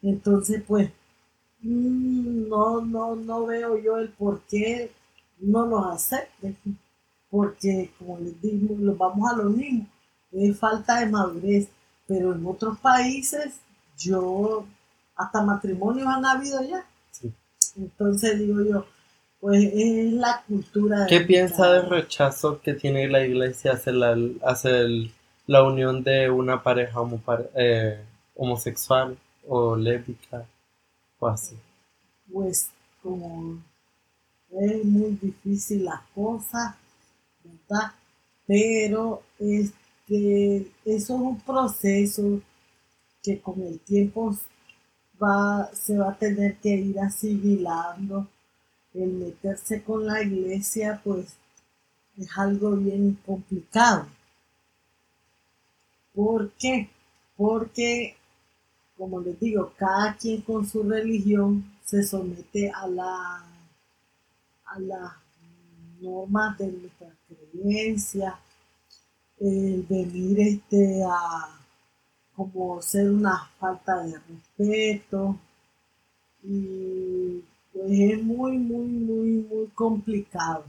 Entonces, 0.02 0.64
pues, 0.68 0.90
mm, 1.62 2.48
no, 2.48 2.82
no, 2.82 3.16
no 3.16 3.46
veo 3.46 3.78
yo 3.78 3.98
el 3.98 4.10
por 4.10 4.42
qué 4.42 4.92
no 5.40 5.66
los 5.66 5.86
acepten, 5.88 6.58
porque 7.30 7.92
como 7.98 8.18
les 8.20 8.42
digo, 8.42 8.76
los 8.80 8.98
vamos 8.98 9.32
a 9.32 9.36
lo 9.38 9.50
mismo, 9.50 9.88
es 10.32 10.58
falta 10.58 11.00
de 11.00 11.08
madurez, 11.08 11.70
pero 12.08 12.34
en 12.34 12.46
otros 12.46 12.80
países 12.80 13.60
yo, 13.98 14.66
hasta 15.16 15.44
matrimonios 15.44 16.08
han 16.08 16.26
habido 16.26 16.62
ya. 16.64 16.86
Entonces 17.76 18.40
digo 18.40 18.62
yo, 18.64 18.86
pues 19.40 19.64
es 19.74 20.14
la 20.14 20.44
cultura. 20.48 21.06
¿Qué 21.08 21.22
piensa 21.22 21.72
del 21.72 21.90
rechazo 21.90 22.62
que 22.62 22.74
tiene 22.74 23.08
la 23.08 23.26
iglesia 23.26 23.74
hacia 23.74 23.94
la, 23.94 24.18
hacia 24.44 24.72
la 25.50 25.64
unión 25.64 26.04
de 26.04 26.30
una 26.30 26.62
pareja 26.62 27.00
eh, 27.56 28.06
homosexual 28.36 29.18
o 29.48 29.76
lésbica 29.76 30.46
o 31.18 31.28
así? 31.28 31.56
Pues 32.32 32.70
como 33.02 33.58
es 34.52 34.86
muy 34.86 35.18
difícil 35.20 35.86
la 35.86 36.06
cosa, 36.14 36.78
¿verdad? 37.44 37.94
Pero 38.46 39.24
este, 39.40 40.72
eso 40.86 41.16
es 41.16 41.20
un 41.20 41.40
proceso 41.42 42.42
que 43.24 43.42
con 43.42 43.60
el 43.64 43.80
tiempo 43.80 44.38
va, 45.20 45.72
se 45.74 45.98
va 45.98 46.12
a 46.12 46.18
tener 46.20 46.58
que 46.58 46.76
ir 46.76 47.00
asimilando. 47.00 48.28
El 48.94 49.14
meterse 49.14 49.82
con 49.82 50.06
la 50.06 50.22
iglesia, 50.22 51.02
pues, 51.04 51.38
es 52.20 52.38
algo 52.38 52.76
bien 52.76 53.18
complicado. 53.26 54.06
¿Por 56.20 56.52
qué? 56.60 56.90
Porque, 57.38 58.18
como 58.98 59.22
les 59.22 59.40
digo, 59.40 59.72
cada 59.78 60.18
quien 60.18 60.42
con 60.42 60.68
su 60.68 60.84
religión 60.84 61.64
se 61.86 62.04
somete 62.04 62.70
a 62.70 62.86
la 62.88 63.46
a 64.66 64.80
las 64.80 65.14
normas 66.02 66.58
de 66.58 66.74
nuestra 66.74 67.08
creencia, 67.26 68.38
el 69.40 69.84
venir 69.84 70.42
este 70.42 71.04
a 71.06 71.58
como 72.36 72.82
ser 72.82 73.10
una 73.10 73.50
falta 73.58 74.04
de 74.04 74.20
respeto 74.20 75.40
y 76.44 77.42
pues 77.72 77.92
es 77.92 78.22
muy 78.22 78.58
muy 78.58 78.88
muy 78.88 79.30
muy 79.50 79.68
complicado 79.68 80.66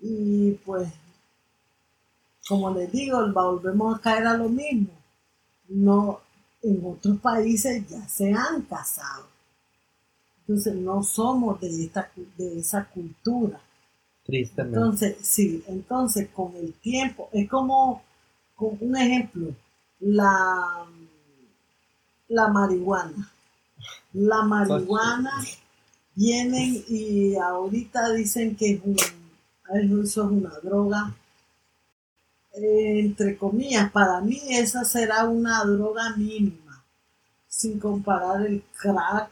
y 0.00 0.52
pues 0.64 0.88
como 2.48 2.70
les 2.70 2.90
digo 2.92 3.18
volvemos 3.32 3.96
a 3.96 4.00
caer 4.00 4.26
a 4.26 4.36
lo 4.36 4.48
mismo 4.48 4.90
no 5.68 6.20
en 6.62 6.80
otros 6.84 7.18
países 7.18 7.86
ya 7.88 8.06
se 8.08 8.32
han 8.32 8.62
casado 8.62 9.34
entonces 10.46 10.74
no 10.74 11.02
somos 11.02 11.58
de, 11.60 11.84
esta, 11.84 12.10
de 12.36 12.58
esa 12.58 12.84
cultura. 12.84 13.58
Tristemente. 14.24 14.76
Entonces, 14.76 15.16
sí, 15.22 15.64
entonces 15.66 16.28
con 16.32 16.54
el 16.56 16.74
tiempo, 16.74 17.30
es 17.32 17.48
como, 17.48 18.02
con 18.54 18.76
un 18.80 18.96
ejemplo, 18.96 19.54
la, 20.00 20.86
la 22.28 22.48
marihuana. 22.48 23.32
La 24.12 24.42
marihuana 24.42 25.32
vienen 26.14 26.84
y 26.88 27.36
ahorita 27.36 28.12
dicen 28.12 28.54
que 28.54 28.72
es 28.72 28.80
un, 28.84 28.96
eso 28.96 30.02
es 30.02 30.16
una 30.30 30.50
droga. 30.62 31.14
Entre 32.54 33.36
comillas, 33.36 33.90
para 33.90 34.20
mí 34.20 34.40
esa 34.48 34.84
será 34.84 35.24
una 35.24 35.64
droga 35.64 36.14
mínima, 36.16 36.84
sin 37.48 37.78
comparar 37.78 38.46
el 38.46 38.62
crack 38.76 39.30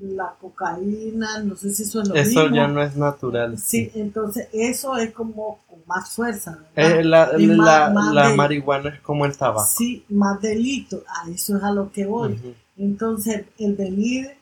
la 0.00 0.34
cocaína, 0.40 1.40
no 1.44 1.54
sé 1.54 1.70
si 1.70 1.84
eso 1.84 2.02
es 2.02 2.08
lo 2.08 2.14
eso 2.16 2.50
ya 2.50 2.66
no 2.66 2.82
es 2.82 2.96
natural. 2.96 3.58
Sí, 3.58 3.90
entonces 3.94 4.48
eso 4.52 4.96
es 4.96 5.12
como 5.12 5.60
con 5.68 5.78
más 5.86 6.10
fuerza. 6.10 6.58
Eh, 6.74 7.04
la, 7.04 7.30
la, 7.38 8.34
marihuana 8.34 8.90
es 8.90 9.00
como 9.00 9.24
el 9.24 9.36
tabaco. 9.36 9.68
Sí, 9.68 10.04
más 10.08 10.40
delito, 10.40 11.04
a 11.06 11.30
eso 11.30 11.56
es 11.56 11.62
a 11.62 11.70
lo 11.70 11.92
que 11.92 12.06
voy. 12.06 12.56
Entonces, 12.76 13.44
el 13.58 13.76
venir, 13.76 14.32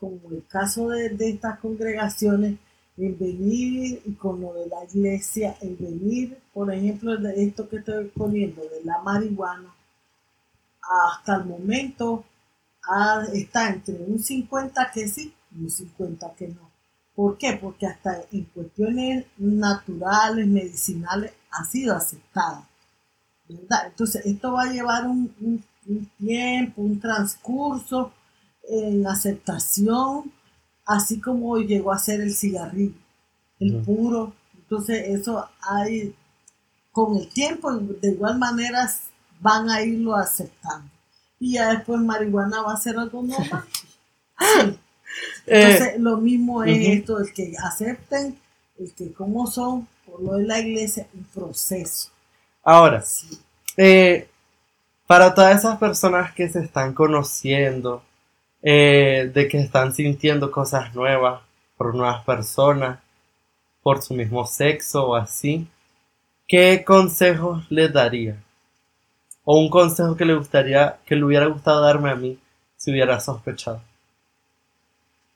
como 0.00 0.18
el 0.30 0.44
caso 0.48 0.88
de, 0.88 1.10
de 1.10 1.30
estas 1.30 1.60
congregaciones, 1.60 2.58
el 2.96 3.14
venir 3.14 4.02
y 4.04 4.12
con 4.12 4.40
lo 4.40 4.52
de 4.54 4.66
la 4.66 4.84
iglesia, 4.84 5.56
el 5.60 5.76
venir, 5.76 6.38
por 6.52 6.72
ejemplo, 6.72 7.14
esto 7.28 7.68
que 7.68 7.76
estoy 7.76 8.06
poniendo, 8.08 8.62
de 8.62 8.84
la 8.84 8.98
marihuana, 9.02 9.74
hasta 10.82 11.36
el 11.36 11.44
momento 11.44 12.24
está 13.32 13.70
entre 13.70 13.94
un 13.94 14.18
50 14.18 14.90
que 14.92 15.08
sí 15.08 15.32
y 15.54 15.64
un 15.64 15.70
50 15.70 16.34
que 16.34 16.48
no. 16.48 16.70
¿Por 17.14 17.36
qué? 17.36 17.58
Porque 17.60 17.86
hasta 17.86 18.22
en 18.32 18.44
cuestiones 18.44 19.26
naturales, 19.36 20.46
medicinales, 20.46 21.32
ha 21.50 21.64
sido 21.64 21.94
aceptada. 21.94 22.66
Entonces, 23.48 24.24
esto 24.24 24.52
va 24.52 24.62
a 24.62 24.72
llevar 24.72 25.06
un, 25.06 25.62
tiempo, 26.18 26.82
un 26.82 27.00
transcurso 27.00 28.12
en 28.68 29.06
aceptación, 29.06 30.32
así 30.90 31.20
como 31.20 31.56
llegó 31.58 31.92
a 31.92 31.98
ser 31.98 32.20
el 32.20 32.34
cigarrillo, 32.34 32.94
el 33.60 33.76
puro. 33.76 34.32
Entonces, 34.56 35.08
eso 35.08 35.48
hay, 35.62 36.14
con 36.90 37.16
el 37.16 37.28
tiempo, 37.28 37.72
de 37.72 38.08
igual 38.08 38.38
manera, 38.38 38.90
van 39.40 39.70
a 39.70 39.82
irlo 39.82 40.16
aceptando 40.16 40.90
y 41.38 41.54
ya 41.54 41.70
después 41.70 42.00
marihuana 42.00 42.62
va 42.62 42.74
a 42.74 42.76
ser 42.76 42.98
algo 42.98 43.22
normal. 43.22 43.64
Entonces, 45.46 45.94
eh, 45.94 45.96
lo 45.98 46.18
mismo 46.18 46.62
es 46.62 46.98
esto, 46.98 47.18
el 47.18 47.32
que 47.32 47.54
acepten, 47.62 48.38
el 48.78 48.92
que 48.92 49.12
como 49.12 49.46
son, 49.46 49.88
por 50.06 50.22
lo 50.22 50.34
de 50.34 50.44
la 50.44 50.58
iglesia, 50.58 51.06
un 51.14 51.24
proceso. 51.24 52.10
Ahora, 52.62 53.02
eh, 53.76 54.28
para 55.06 55.34
todas 55.34 55.58
esas 55.58 55.78
personas 55.78 56.32
que 56.34 56.48
se 56.48 56.60
están 56.60 56.94
conociendo, 56.94 58.02
eh, 58.62 59.30
de 59.32 59.48
que 59.48 59.58
están 59.58 59.92
sintiendo 59.92 60.50
cosas 60.50 60.94
nuevas 60.94 61.42
por 61.76 61.94
nuevas 61.94 62.24
personas, 62.24 63.00
por 63.82 64.02
su 64.02 64.14
mismo 64.14 64.46
sexo 64.46 65.08
o 65.08 65.16
así, 65.16 65.66
¿qué 66.46 66.84
consejos 66.84 67.70
les 67.70 67.92
daría? 67.92 68.36
o 69.44 69.58
un 69.58 69.68
consejo 69.68 70.16
que 70.16 70.24
le 70.24 70.36
gustaría, 70.36 71.00
que 71.04 71.16
le 71.16 71.24
hubiera 71.24 71.46
gustado 71.46 71.80
darme 71.80 72.10
a 72.10 72.14
mí 72.14 72.38
si 72.76 72.92
hubiera 72.92 73.18
sospechado? 73.18 73.82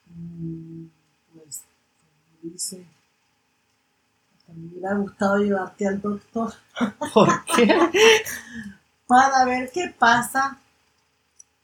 Mm, 0.07 0.87
pues, 1.35 1.63
como 2.41 2.53
dice, 2.53 2.87
me 4.49 4.69
hubiera 4.69 4.95
gustado 4.95 5.39
llevarte 5.39 5.89
al 5.89 6.01
doctor. 6.01 6.53
¿Por 7.13 7.45
qué? 7.45 7.77
Para 9.09 9.45
ver 9.45 9.71
qué 9.73 9.93
pasa 9.99 10.59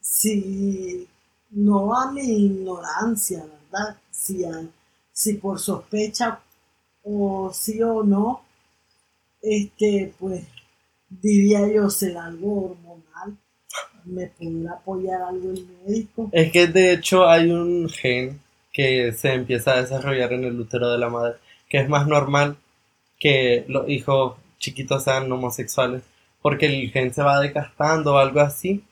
si 0.01 1.07
no 1.51 1.95
a 1.95 2.11
mi 2.11 2.21
ignorancia, 2.21 3.43
¿verdad? 3.43 3.97
Si, 4.09 4.43
si 5.11 5.33
por 5.35 5.59
sospecha 5.59 6.39
o 7.03 7.51
sí 7.53 7.81
o 7.81 8.03
no, 8.03 8.43
este, 9.41 10.13
pues 10.19 10.43
diría 11.09 11.67
yo, 11.67 11.89
ser 11.89 12.17
algo 12.17 12.71
hormonal. 12.71 13.37
¿Me 14.03 14.27
podrá 14.27 14.73
apoyar 14.73 15.21
algo 15.21 15.51
el 15.51 15.67
médico? 15.85 16.29
Es 16.31 16.51
que 16.51 16.67
de 16.67 16.93
hecho 16.93 17.27
hay 17.27 17.51
un 17.51 17.87
gen 17.87 18.41
que 18.73 19.11
se 19.11 19.33
empieza 19.33 19.73
a 19.73 19.81
desarrollar 19.81 20.33
en 20.33 20.45
el 20.45 20.59
útero 20.59 20.89
de 20.89 20.97
la 20.97 21.09
madre, 21.09 21.35
que 21.69 21.79
es 21.79 21.89
más 21.89 22.07
normal 22.07 22.57
que 23.19 23.65
los 23.67 23.87
hijos 23.89 24.37
chiquitos 24.57 25.03
sean 25.03 25.31
homosexuales, 25.31 26.03
porque 26.41 26.65
el 26.65 26.89
gen 26.91 27.13
se 27.13 27.21
va 27.21 27.39
decastando 27.39 28.15
o 28.15 28.17
algo 28.17 28.39
así. 28.39 28.83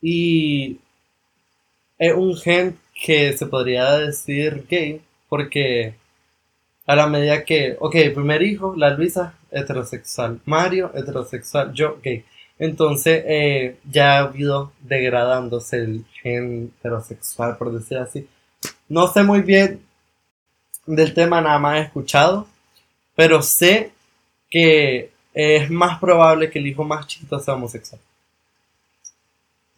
Y 0.00 0.78
es 1.98 2.14
un 2.14 2.36
gen 2.36 2.78
que 2.94 3.36
se 3.36 3.46
podría 3.46 3.92
decir 3.98 4.66
gay, 4.68 5.00
porque 5.28 5.94
a 6.86 6.96
la 6.96 7.06
medida 7.06 7.44
que, 7.44 7.76
ok, 7.78 7.94
primer 8.14 8.42
hijo, 8.42 8.74
la 8.76 8.90
Luisa, 8.90 9.34
heterosexual, 9.50 10.40
Mario, 10.44 10.90
heterosexual, 10.94 11.72
yo, 11.72 11.98
gay. 12.02 12.24
Entonces 12.58 13.22
eh, 13.26 13.76
ya 13.88 14.16
ha 14.16 14.18
habido 14.20 14.72
degradándose 14.80 15.78
el 15.78 16.04
gen 16.22 16.72
heterosexual, 16.78 17.56
por 17.56 17.72
decir 17.72 17.98
así. 17.98 18.28
No 18.88 19.06
sé 19.08 19.22
muy 19.22 19.42
bien 19.42 19.82
del 20.86 21.14
tema, 21.14 21.40
nada 21.40 21.58
más 21.58 21.78
he 21.78 21.82
escuchado, 21.82 22.48
pero 23.14 23.42
sé 23.42 23.92
que 24.50 25.12
es 25.34 25.70
más 25.70 25.98
probable 26.00 26.50
que 26.50 26.58
el 26.58 26.66
hijo 26.66 26.84
más 26.84 27.06
chiquito 27.06 27.38
sea 27.38 27.54
homosexual. 27.54 28.00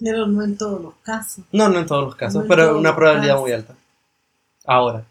Pero 0.02 0.26
no 0.26 0.42
en 0.42 0.56
todos 0.56 0.80
los 0.80 0.94
casos. 1.02 1.44
No, 1.52 1.68
no 1.68 1.78
en 1.80 1.86
todos 1.86 2.04
los 2.04 2.16
casos, 2.16 2.42
No 2.42 2.48
pero 2.48 2.78
una 2.78 2.94
probabilidad 2.96 3.34
casos. 3.34 3.42
muy 3.42 3.52
alta. 3.52 3.74
Ahora. 4.64 5.04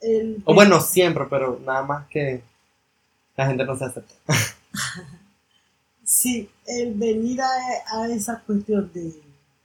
El 0.00 0.42
O 0.44 0.54
bueno, 0.54 0.80
siempre, 0.80 1.24
pero 1.28 1.58
nada 1.64 1.82
más 1.82 2.06
que 2.08 2.42
la 3.36 3.46
gente 3.46 3.64
no 3.64 3.76
se 3.76 3.84
acepta. 3.84 4.14
Sí, 6.04 6.48
el 6.66 6.94
venir 6.94 7.38
a, 7.42 7.46
a 8.00 8.08
esa 8.08 8.40
cuestión 8.40 8.90
de, 8.94 9.12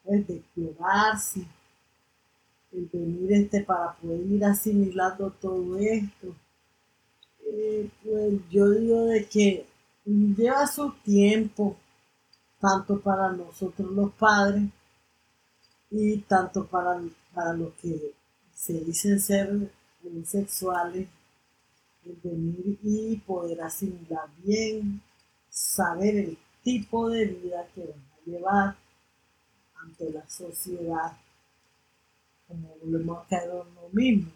pues, 0.04 0.28
de 0.28 0.36
explorarse, 0.36 1.40
el 2.74 2.90
venir 2.92 3.32
este 3.32 3.62
para 3.62 3.94
poder 3.94 4.20
ir 4.28 4.44
asimilando 4.44 5.30
todo 5.42 5.78
esto, 5.78 6.36
eh, 7.48 7.90
pues 8.04 8.34
yo 8.52 8.70
digo 8.72 9.06
de 9.06 9.26
que 9.26 9.66
lleva 10.06 10.68
su 10.68 10.92
tiempo, 11.06 11.78
tanto 12.64 12.98
para 13.02 13.30
nosotros 13.34 13.92
los 13.92 14.14
padres 14.14 14.64
y 15.92 16.20
tanto 16.20 16.66
para, 16.66 16.98
para 17.34 17.52
los 17.52 17.74
que 17.74 18.14
se 18.56 18.80
dicen 18.86 19.20
ser 19.20 19.70
sexuales, 20.24 21.10
el 22.06 22.16
venir 22.24 22.80
y 22.82 23.18
poder 23.18 23.62
asimilar 23.62 24.30
bien, 24.38 25.02
saber 25.50 26.16
el 26.16 26.38
tipo 26.64 27.10
de 27.10 27.26
vida 27.26 27.68
que 27.76 27.82
van 27.82 28.00
a 28.00 28.26
llevar 28.26 28.76
ante 29.84 30.10
la 30.12 30.30
sociedad, 30.30 31.18
como 32.48 32.78
volvemos 32.82 33.26
a 33.26 33.28
caer 33.28 33.50
en 33.50 33.76
lo 33.76 33.90
mismo. 33.92 34.32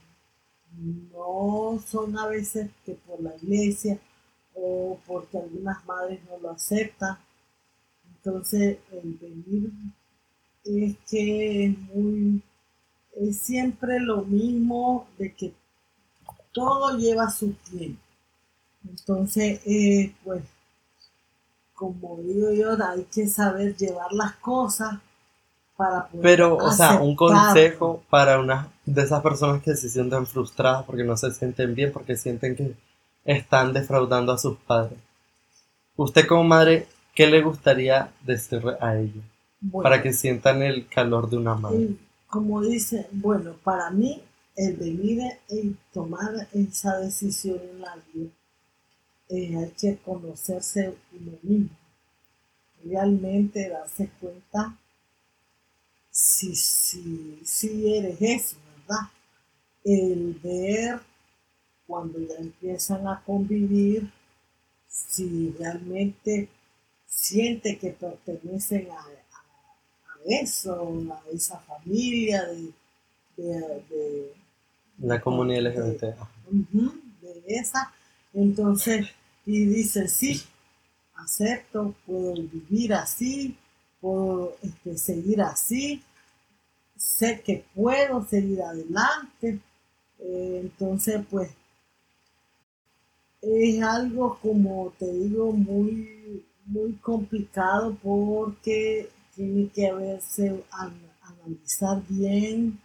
No 1.13 1.81
son 1.87 2.17
a 2.17 2.27
veces 2.27 2.69
que 2.85 2.93
por 2.93 3.21
la 3.21 3.33
iglesia 3.37 3.97
o 4.53 4.99
porque 5.07 5.37
algunas 5.37 5.85
madres 5.85 6.19
no 6.25 6.37
lo 6.39 6.51
aceptan. 6.51 7.17
Entonces, 8.27 8.79
el 8.91 9.13
venir 9.21 9.71
es 10.65 10.97
que 11.09 11.65
es 11.65 11.77
muy, 11.93 12.41
es 13.15 13.39
siempre 13.39 14.01
lo 14.01 14.23
mismo 14.23 15.07
de 15.17 15.33
que 15.33 15.53
todo 16.51 16.97
lleva 16.97 17.29
su 17.29 17.53
tiempo. 17.53 18.01
Entonces, 18.83 19.61
eh, 19.65 20.13
pues, 20.25 20.43
como 21.73 22.17
digo 22.17 22.51
yo, 22.51 22.71
hay 22.83 23.03
que 23.03 23.27
saber 23.27 23.77
llevar 23.77 24.11
las 24.11 24.35
cosas 24.35 24.99
para 25.77 26.07
poder 26.07 26.23
Pero, 26.23 26.57
o 26.57 26.71
sea, 26.71 26.99
un 26.99 27.15
consejo 27.15 28.03
para 28.09 28.39
una 28.39 28.67
de 28.85 29.03
esas 29.03 29.21
personas 29.21 29.63
que 29.63 29.73
se 29.77 29.87
sienten 29.87 30.25
frustradas 30.25 30.83
porque 30.83 31.05
no 31.05 31.15
se 31.15 31.31
sienten 31.31 31.73
bien, 31.73 31.93
porque 31.93 32.17
sienten 32.17 32.57
que 32.57 32.75
están 33.23 33.71
defraudando 33.71 34.33
a 34.33 34.37
sus 34.37 34.57
padres. 34.57 34.99
Usted 35.95 36.27
como 36.27 36.43
madre, 36.43 36.87
¿qué 37.17 37.25
le 37.25 37.41
gustaría 37.41 38.13
decirle 38.23 38.73
a 38.79 38.95
ellos 38.95 39.23
Bueno, 39.59 39.81
para 39.81 40.03
que 40.03 40.13
sientan 40.13 40.61
el 40.61 40.87
calor 40.87 41.27
de 41.27 41.37
una 41.37 41.55
madre? 41.55 41.95
como 42.27 42.61
dice, 42.61 43.07
bueno, 43.11 43.55
para 43.63 43.89
mí, 43.89 44.21
el 44.55 44.75
venir 44.75 45.23
y 45.49 45.75
tomar 45.91 46.47
esa 46.53 46.99
decisión 46.99 47.59
en 47.71 47.81
la 47.81 47.97
vida, 48.13 48.29
eh, 49.29 49.57
hay 49.57 49.71
que 49.71 49.97
conocerse 49.97 50.93
uno 51.19 51.31
mismo. 51.41 51.69
Realmente 52.85 53.67
darse 53.67 54.11
cuenta 54.19 54.77
si, 56.11 56.53
si, 56.55 57.41
si 57.43 57.95
eres 57.95 58.21
eso, 58.21 58.57
¿verdad? 58.77 59.07
El 59.83 60.39
ver 60.43 60.99
cuando 61.87 62.19
ya 62.19 62.35
empiezan 62.35 63.07
a 63.07 63.23
convivir, 63.25 64.11
si 64.87 65.55
realmente 65.57 66.49
siente 67.27 67.77
que 67.77 67.91
pertenecen 67.91 68.89
a, 68.91 68.99
a- 68.99 69.03
a 70.13 70.17
eso, 70.25 71.03
a 71.13 71.21
esa 71.33 71.59
familia 71.59 72.45
de, 72.45 72.73
de, 73.37 73.59
de- 73.89 74.33
La 74.99 75.19
comunidad 75.19 75.61
LGBT. 75.61 76.13
De 77.21 77.41
esa. 77.55 77.91
Entonces, 78.33 79.07
y 79.45 79.65
dice, 79.65 80.07
sí, 80.07 80.41
acepto, 81.15 81.95
puedo 82.05 82.33
vivir 82.35 82.93
así, 82.93 83.57
puedo 84.01 84.55
este, 84.63 84.97
seguir 84.97 85.41
así, 85.41 86.03
sé 86.97 87.41
que 87.45 87.65
puedo 87.75 88.25
seguir 88.27 88.61
adelante. 88.63 89.59
Eh, 90.19 90.59
entonces, 90.63 91.21
pues, 91.29 91.51
es 93.41 93.81
algo, 93.81 94.37
como 94.41 94.93
te 94.99 95.11
digo, 95.11 95.51
muy, 95.51 96.45
muy 96.67 96.93
complicado 97.01 97.97
porque 98.03 99.09
tiene 99.35 99.69
que 99.69 99.87
haberse, 99.87 100.63
an- 100.71 101.01
analizar 101.21 102.01
bien 102.07 102.79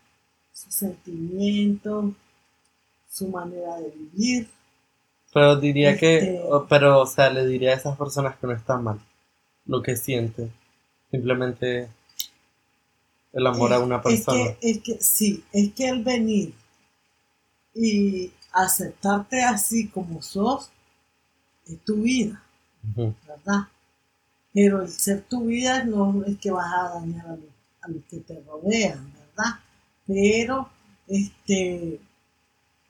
sus 0.52 0.74
sentimientos, 0.74 2.12
su 3.10 3.28
manera 3.28 3.76
de 3.78 3.90
vivir. 3.90 4.48
Pero 5.34 5.56
diría 5.56 5.96
que, 5.96 6.18
Este- 6.18 6.42
pero, 6.68 7.00
o 7.00 7.06
sea, 7.06 7.30
le 7.30 7.46
diría 7.46 7.70
a 7.70 7.74
esas 7.76 7.96
personas 7.96 8.36
que 8.36 8.46
no 8.46 8.52
están 8.52 8.84
mal 8.84 9.00
lo 9.66 9.82
que 9.82 9.96
sienten. 9.96 10.52
Simplemente 11.10 11.88
el 13.32 13.46
amor 13.46 13.72
a 13.72 13.80
una 13.80 14.02
persona. 14.02 14.42
Es 14.50 14.56
que, 14.58 14.70
es 14.70 14.82
que 14.82 14.98
sí, 15.00 15.44
es 15.52 15.72
que 15.72 15.88
el 15.88 16.02
venir 16.04 16.54
y 17.74 18.30
aceptarte 18.52 19.42
así 19.42 19.88
como 19.88 20.20
sos 20.20 20.70
es 21.66 21.78
tu 21.84 21.96
vida, 22.02 22.42
¿verdad? 23.26 23.68
Pero 24.54 24.82
el 24.82 24.88
ser 24.90 25.22
tu 25.24 25.46
vida 25.46 25.84
no 25.84 26.24
es 26.24 26.38
que 26.38 26.50
vas 26.52 26.72
a 26.72 26.94
dañar 27.00 27.26
a 27.82 27.88
los, 27.88 28.04
que 28.10 28.18
te 28.20 28.40
rodean, 28.42 29.12
¿verdad? 29.14 29.60
Pero 30.06 30.68
este, 31.08 32.00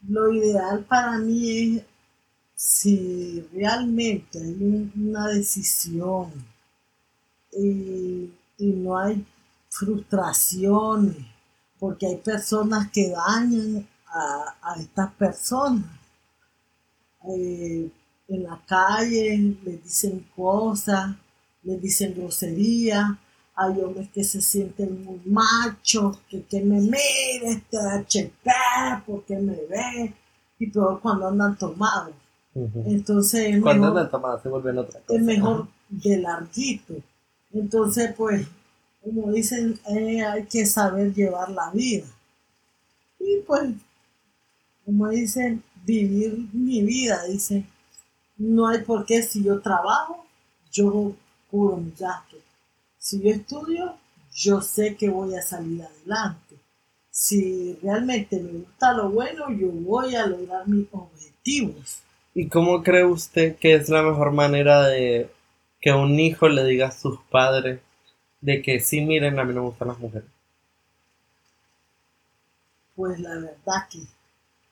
lo 0.08 0.32
ideal 0.32 0.84
para 0.84 1.18
mí 1.18 1.76
es 1.78 1.84
si 2.56 3.42
realmente 3.54 4.38
hay 4.38 4.54
un- 4.60 4.92
una 4.96 5.28
decisión 5.28 6.32
y, 7.52 8.32
y 8.58 8.66
no 8.72 8.98
hay 8.98 9.24
frustraciones, 9.70 11.16
porque 11.78 12.06
hay 12.06 12.16
personas 12.16 12.90
que 12.90 13.10
dañan 13.10 13.86
a, 14.08 14.56
a 14.60 14.80
estas 14.80 15.12
personas. 15.14 15.84
Eh, 17.24 17.90
en 18.28 18.42
la 18.44 18.60
calle 18.66 19.56
les 19.64 19.82
dicen 19.82 20.26
cosas, 20.34 21.14
les 21.62 21.80
dicen 21.80 22.14
groserías, 22.14 23.10
hay 23.54 23.80
hombres 23.80 24.08
que 24.10 24.24
se 24.24 24.40
sienten 24.40 25.04
muy 25.04 25.20
machos, 25.26 26.18
que, 26.28 26.42
que 26.44 26.60
me 26.62 26.80
mire 26.80 27.42
este 27.48 27.76
HP, 27.78 28.50
porque 29.06 29.36
me 29.36 29.54
ve, 29.68 30.14
y 30.58 30.66
peor 30.70 31.00
cuando 31.00 31.28
andan 31.28 31.56
tomados. 31.58 32.14
Entonces 32.86 33.54
es 33.56 33.62
Cuando 33.62 33.82
mejor- 33.86 33.98
andan 33.98 34.10
tomadas 34.10 34.42
se 34.42 34.48
vuelven 34.48 34.78
otra 34.78 35.00
cosa. 35.00 35.18
es 35.18 35.24
mejor 35.24 35.68
de 35.88 36.16
larguito. 36.18 36.94
Entonces, 37.52 38.14
pues, 38.16 38.46
como 39.02 39.30
dicen, 39.32 39.78
eh, 39.90 40.22
hay 40.24 40.44
que 40.44 40.64
saber 40.66 41.12
llevar 41.14 41.50
la 41.50 41.70
vida. 41.72 42.06
Y 43.18 43.38
pues, 43.46 43.70
como 44.84 45.08
dicen, 45.08 45.62
vivir 45.84 46.46
mi 46.52 46.82
vida, 46.82 47.24
dicen, 47.26 47.66
no 48.42 48.66
hay 48.66 48.82
por 48.82 49.06
qué, 49.06 49.22
si 49.22 49.42
yo 49.44 49.60
trabajo, 49.60 50.26
yo 50.72 51.12
cubro 51.50 51.76
mis 51.76 51.96
gastos. 51.96 52.40
Si 52.98 53.20
yo 53.22 53.30
estudio, 53.30 53.94
yo 54.34 54.60
sé 54.60 54.96
que 54.96 55.08
voy 55.08 55.34
a 55.36 55.42
salir 55.42 55.82
adelante. 55.82 56.56
Si 57.10 57.78
realmente 57.82 58.40
me 58.40 58.50
gusta 58.52 58.94
lo 58.94 59.10
bueno, 59.10 59.50
yo 59.50 59.68
voy 59.68 60.16
a 60.16 60.26
lograr 60.26 60.66
mis 60.66 60.86
objetivos. 60.90 62.00
¿Y 62.34 62.48
cómo 62.48 62.82
cree 62.82 63.04
usted 63.04 63.56
que 63.56 63.74
es 63.74 63.88
la 63.88 64.02
mejor 64.02 64.32
manera 64.32 64.88
de 64.88 65.30
que 65.80 65.92
un 65.92 66.18
hijo 66.18 66.48
le 66.48 66.64
diga 66.64 66.88
a 66.88 66.92
sus 66.92 67.20
padres 67.30 67.80
de 68.40 68.60
que 68.60 68.80
sí, 68.80 69.02
miren, 69.02 69.38
a 69.38 69.44
mí 69.44 69.54
no 69.54 69.62
me 69.62 69.68
gustan 69.68 69.88
las 69.88 69.98
mujeres? 69.98 70.28
Pues 72.96 73.20
la 73.20 73.34
verdad 73.34 73.88
que 73.90 74.00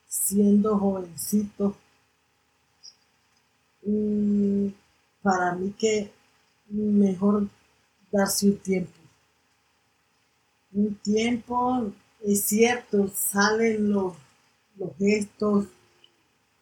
siendo 0.09 0.76
jovencito, 0.78 1.76
mm, 3.84 4.68
para 5.22 5.54
mí 5.54 5.74
que 5.78 6.10
mejor 6.70 7.48
darse 8.12 8.46
un 8.50 8.58
tiempo. 8.58 8.92
Un 10.72 10.96
tiempo, 10.96 11.92
es 12.24 12.42
cierto, 12.42 13.08
salen 13.14 13.92
los, 13.92 14.14
los 14.76 14.96
gestos, 14.98 15.66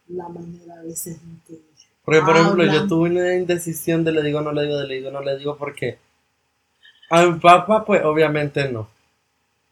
la 0.08 0.28
manera 0.28 0.80
a 0.80 0.82
veces 0.82 1.18
Porque, 2.04 2.22
por 2.22 2.36
ejemplo, 2.36 2.64
yo 2.64 2.86
tuve 2.88 3.10
una 3.10 3.34
indecisión 3.36 4.02
de 4.02 4.10
le 4.10 4.22
digo, 4.24 4.40
no 4.40 4.50
le 4.50 4.62
digo, 4.62 4.76
de 4.78 4.88
le 4.88 4.94
digo, 4.96 5.10
no 5.12 5.22
le 5.22 5.38
digo, 5.38 5.56
porque 5.56 5.98
a 7.10 7.26
mi 7.26 7.38
papá, 7.38 7.84
pues 7.84 8.02
obviamente 8.04 8.70
no. 8.70 8.88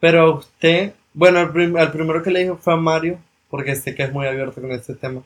Pero 0.00 0.22
a 0.22 0.30
usted, 0.37 0.94
bueno, 1.14 1.40
al, 1.40 1.52
prim- 1.52 1.76
al 1.76 1.92
primero 1.92 2.22
que 2.22 2.30
le 2.30 2.40
dije 2.40 2.56
fue 2.56 2.74
a 2.74 2.76
Mario, 2.76 3.18
porque 3.50 3.76
sé 3.76 3.94
que 3.94 4.04
es 4.04 4.12
muy 4.12 4.26
abierto 4.26 4.61
con 4.61 4.72
este 4.72 4.94
tema. 4.96 5.22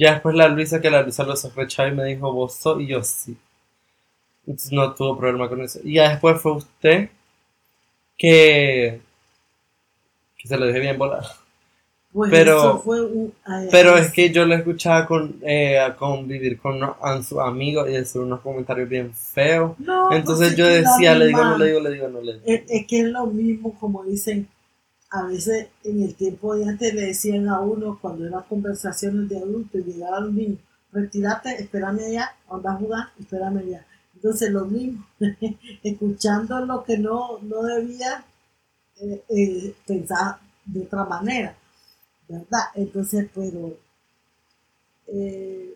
Ya 0.00 0.12
después 0.14 0.34
la 0.34 0.48
Luisa, 0.48 0.80
que 0.80 0.90
la 0.90 1.02
Luisa 1.02 1.24
lo 1.24 1.36
sospechaba 1.36 1.90
y 1.90 1.92
me 1.92 2.04
dijo, 2.06 2.32
vos 2.32 2.54
sos, 2.54 2.80
y 2.80 2.86
yo 2.86 3.02
sí. 3.04 3.36
Entonces 4.46 4.72
no 4.72 4.94
tuvo 4.94 5.18
problema 5.18 5.46
con 5.48 5.60
eso. 5.60 5.78
Y 5.84 5.94
ya 5.96 6.08
después 6.08 6.40
fue 6.40 6.52
usted, 6.52 7.10
que, 8.16 9.00
que 10.38 10.48
se 10.48 10.56
lo 10.56 10.66
dije 10.66 10.80
bien 10.80 10.96
volar. 10.98 11.24
Pues 12.12 12.30
Pero- 12.30 12.58
eso 12.58 12.78
fue 12.80 13.02
un... 13.02 13.32
ay, 13.44 13.68
Pero 13.70 13.96
es 13.98 14.10
que 14.10 14.30
yo 14.30 14.44
lo 14.46 14.54
escuchaba 14.54 15.06
con, 15.06 15.36
eh, 15.42 15.78
a 15.78 15.94
convivir 15.94 16.58
con 16.58 16.82
a 16.82 17.22
sus 17.22 17.38
amigos 17.38 17.88
y 17.88 17.92
decir 17.92 18.22
unos 18.22 18.40
comentarios 18.40 18.88
bien 18.88 19.14
feos. 19.14 19.78
no, 19.78 20.12
Entonces 20.12 20.52
es 20.52 20.56
yo 20.56 20.66
decía, 20.66 21.14
le 21.14 21.26
digo, 21.26 21.44
no 21.44 21.58
le 21.58 21.66
digo, 21.66 21.80
le 21.80 21.90
digo, 21.92 22.08
no 22.08 22.20
le 22.22 22.32
digo. 22.32 22.44
Es, 22.46 22.62
es 22.68 22.86
que 22.86 23.00
es 23.00 23.06
lo 23.06 23.26
mismo, 23.26 23.76
como 23.78 24.02
dicen, 24.02 24.48
a 25.10 25.24
veces 25.24 25.68
en 25.82 26.02
el 26.02 26.14
tiempo 26.14 26.54
de 26.54 26.68
antes 26.68 26.94
le 26.94 27.06
decían 27.06 27.48
a 27.48 27.60
uno, 27.60 27.98
cuando 28.00 28.26
eran 28.26 28.44
conversaciones 28.44 29.28
de 29.28 29.38
adultos, 29.38 29.80
y 29.80 29.92
llegaba 29.92 30.20
un 30.20 30.36
niño, 30.36 30.58
retírate, 30.92 31.60
espérame 31.62 32.00
allá, 32.00 32.36
anda 32.48 32.72
a 32.72 32.76
jugar, 32.76 33.08
espérame 33.18 33.58
allá. 33.58 33.86
Entonces 34.14 34.50
lo 34.50 34.66
mismo, 34.66 35.04
escuchando 35.82 36.64
lo 36.64 36.84
que 36.84 36.98
no, 36.98 37.38
no 37.40 37.62
debía 37.62 38.24
eh, 39.00 39.24
eh, 39.28 39.74
pensar 39.86 40.38
de 40.64 40.82
otra 40.82 41.04
manera, 41.04 41.56
¿verdad? 42.28 42.64
Entonces, 42.74 43.28
pero 43.34 43.76
eh, 45.08 45.74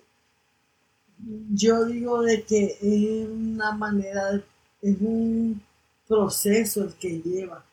yo 1.52 1.84
digo 1.86 2.22
de 2.22 2.42
que 2.44 2.76
es 2.80 3.28
una 3.28 3.72
manera, 3.72 4.40
es 4.82 4.96
un 5.00 5.60
proceso 6.06 6.84
el 6.84 6.94
que 6.94 7.20
lleva 7.20 7.64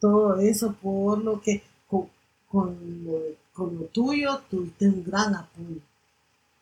todo 0.00 0.38
eso 0.40 0.74
por 0.74 1.18
lo 1.18 1.40
que 1.40 1.62
con, 1.88 2.08
con 2.48 2.76
lo, 3.04 3.18
con 3.52 3.76
lo 3.78 3.84
tuyo 3.86 4.40
tuviste 4.50 4.88
un 4.88 5.04
gran 5.04 5.34
apoyo 5.34 5.80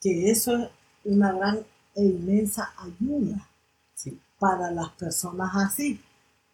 que 0.01 0.31
eso 0.31 0.57
es 0.57 0.71
una 1.05 1.33
gran 1.33 1.59
e 1.95 2.05
inmensa 2.05 2.73
ayuda 2.79 3.49
Sí. 3.95 4.19
para 4.39 4.71
las 4.73 4.91
personas 4.91 5.51
así 5.55 6.01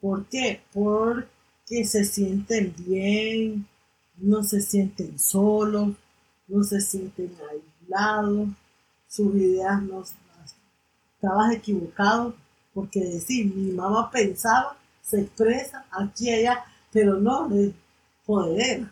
¿por 0.01 0.27
qué? 0.27 0.63
porque 0.75 1.85
se 1.85 2.05
sienten 2.05 2.75
bien 2.79 3.67
no 4.19 4.43
se 4.45 4.61
sienten 4.61 5.19
solos 5.19 5.95
no 6.49 6.63
se 6.65 6.81
sienten 6.81 7.35
aislados 7.51 8.49
sus 9.09 9.35
ideas 9.35 9.83
no 9.83 10.05
estabas 11.17 11.53
equivocado 11.53 12.35
porque 12.75 13.01
decir 13.01 13.53
mi 13.55 13.73
mamá 13.73 14.11
pensaba 14.11 14.77
se 15.11 15.21
expresa 15.23 15.85
aquí 15.91 16.29
y 16.29 16.35
allá 16.35 16.65
pero 16.93 17.17
no 17.17 17.53
es 17.55 17.73
jodedera 18.27 18.91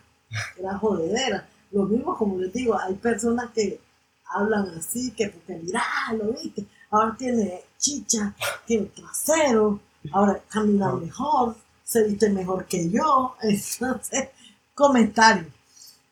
era 0.58 0.78
jodedera. 0.78 1.48
Lo 1.70 1.84
mismo 1.84 2.16
como 2.16 2.38
les 2.38 2.52
digo 2.52 2.78
hay 2.78 2.94
personas 2.94 3.50
que 3.52 3.80
hablan 4.26 4.68
así 4.78 5.10
que 5.12 5.28
porque 5.28 5.54
mirá 5.62 5.82
lo 6.18 6.32
viste 6.32 6.66
ahora 6.90 7.16
tiene 7.16 7.62
chicha 7.78 8.34
tiene 8.66 8.86
trasero 8.86 9.80
ahora 10.12 10.40
camina 10.48 10.92
mejor 10.92 11.56
se 11.84 12.04
viste 12.06 12.28
mejor 12.30 12.66
que 12.66 12.90
yo. 12.90 13.34
Entonces 13.42 14.28
comentarios. 14.74 15.46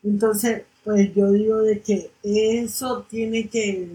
Entonces 0.03 0.63
pues 0.85 1.15
yo 1.15 1.31
digo 1.33 1.59
de 1.63 1.81
que 1.81 2.13
eso 2.23 3.03
tiene 3.11 3.49
que 3.49 3.89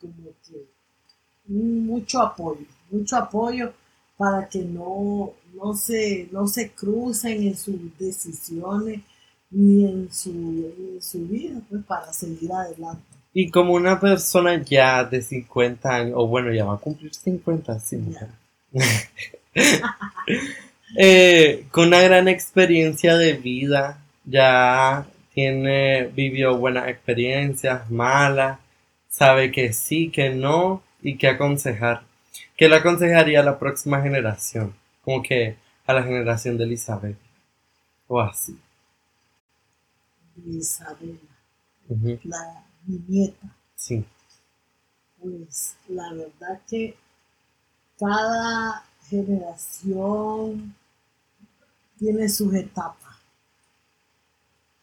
como 0.00 0.30
que 0.46 0.66
mucho 1.46 2.20
apoyo, 2.20 2.66
mucho 2.90 3.16
apoyo 3.16 3.72
para 4.16 4.48
que 4.48 4.60
no, 4.60 5.32
no, 5.54 5.74
se, 5.74 6.28
no 6.32 6.46
se 6.46 6.70
crucen 6.70 7.42
en 7.42 7.56
sus 7.56 7.76
decisiones 7.98 9.00
ni 9.50 9.84
en 9.84 10.12
su, 10.12 10.30
en 10.30 11.02
su 11.02 11.26
vida, 11.26 11.60
pues 11.68 11.84
para 11.84 12.12
seguir 12.12 12.52
adelante. 12.52 13.02
Y 13.32 13.50
como 13.50 13.74
una 13.74 13.98
persona 13.98 14.62
ya 14.62 15.04
de 15.04 15.20
50 15.20 15.88
años, 15.88 16.14
o 16.16 16.26
bueno, 16.26 16.52
ya 16.52 16.64
va 16.64 16.74
a 16.74 16.78
cumplir 16.78 17.14
50, 17.14 17.80
sí. 17.80 17.98
Eh, 20.96 21.66
con 21.72 21.88
una 21.88 22.00
gran 22.02 22.28
experiencia 22.28 23.16
de 23.16 23.32
vida, 23.32 23.98
ya 24.24 25.04
tiene, 25.32 26.06
vivió 26.06 26.56
buenas 26.56 26.88
experiencias, 26.88 27.90
malas, 27.90 28.60
sabe 29.08 29.50
que 29.50 29.72
sí, 29.72 30.10
que 30.10 30.30
no, 30.30 30.84
y 31.02 31.16
qué 31.16 31.28
aconsejar. 31.28 32.02
¿Qué 32.56 32.68
le 32.68 32.76
aconsejaría 32.76 33.40
a 33.40 33.44
la 33.44 33.58
próxima 33.60 34.00
generación? 34.02 34.74
Como 35.02 35.22
que 35.22 35.56
a 35.86 35.92
la 35.92 36.02
generación 36.02 36.56
de 36.58 36.64
Elizabeth. 36.64 37.16
O 38.08 38.20
así. 38.20 38.58
Isabela, 40.46 41.34
la, 42.24 42.64
mi 42.86 42.98
nieta, 43.08 43.48
Sí. 43.76 44.04
pues 45.20 45.76
la 45.88 46.12
verdad 46.12 46.60
que 46.68 46.96
cada 47.98 48.84
generación 49.08 50.74
tiene 51.98 52.28
sus 52.28 52.54
etapas. 52.54 53.16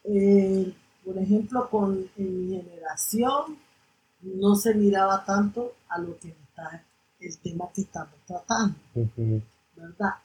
Eh, 0.03 0.73
por 1.05 1.17
ejemplo, 1.17 1.69
con 1.69 2.09
en 2.17 2.47
mi 2.49 2.55
generación 2.57 3.57
no 4.21 4.55
se 4.55 4.73
miraba 4.75 5.23
tanto 5.25 5.75
a 5.89 5.99
lo 5.99 6.17
que 6.19 6.29
está 6.29 6.83
el 7.21 7.37
tema 7.37 7.65
que 7.73 7.81
estamos 7.81 8.15
tratando. 8.25 8.75
¿verdad? 9.75 10.15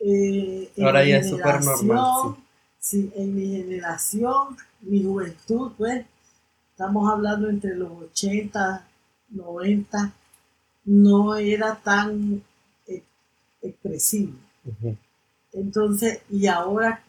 Eh, 0.00 0.70
Ahora 0.82 1.04
ya 1.04 1.18
es 1.18 1.30
súper 1.30 1.64
normal, 1.64 2.36
sí, 2.78 3.10
en 3.16 3.34
mi 3.34 3.56
generación, 3.56 4.56
mi 4.80 5.02
juventud, 5.02 5.72
pues, 5.76 6.04
estamos 6.70 7.10
hablando 7.10 7.48
entre 7.48 7.74
los 7.74 7.90
80, 7.90 8.86
90, 9.30 10.12
no 10.84 11.36
era 11.36 11.74
tan 11.76 12.42
eh, 12.86 13.02
expresivo. 13.62 14.32
Entonces, 15.52 16.20
y 16.30 16.46
ahora, 16.46 17.02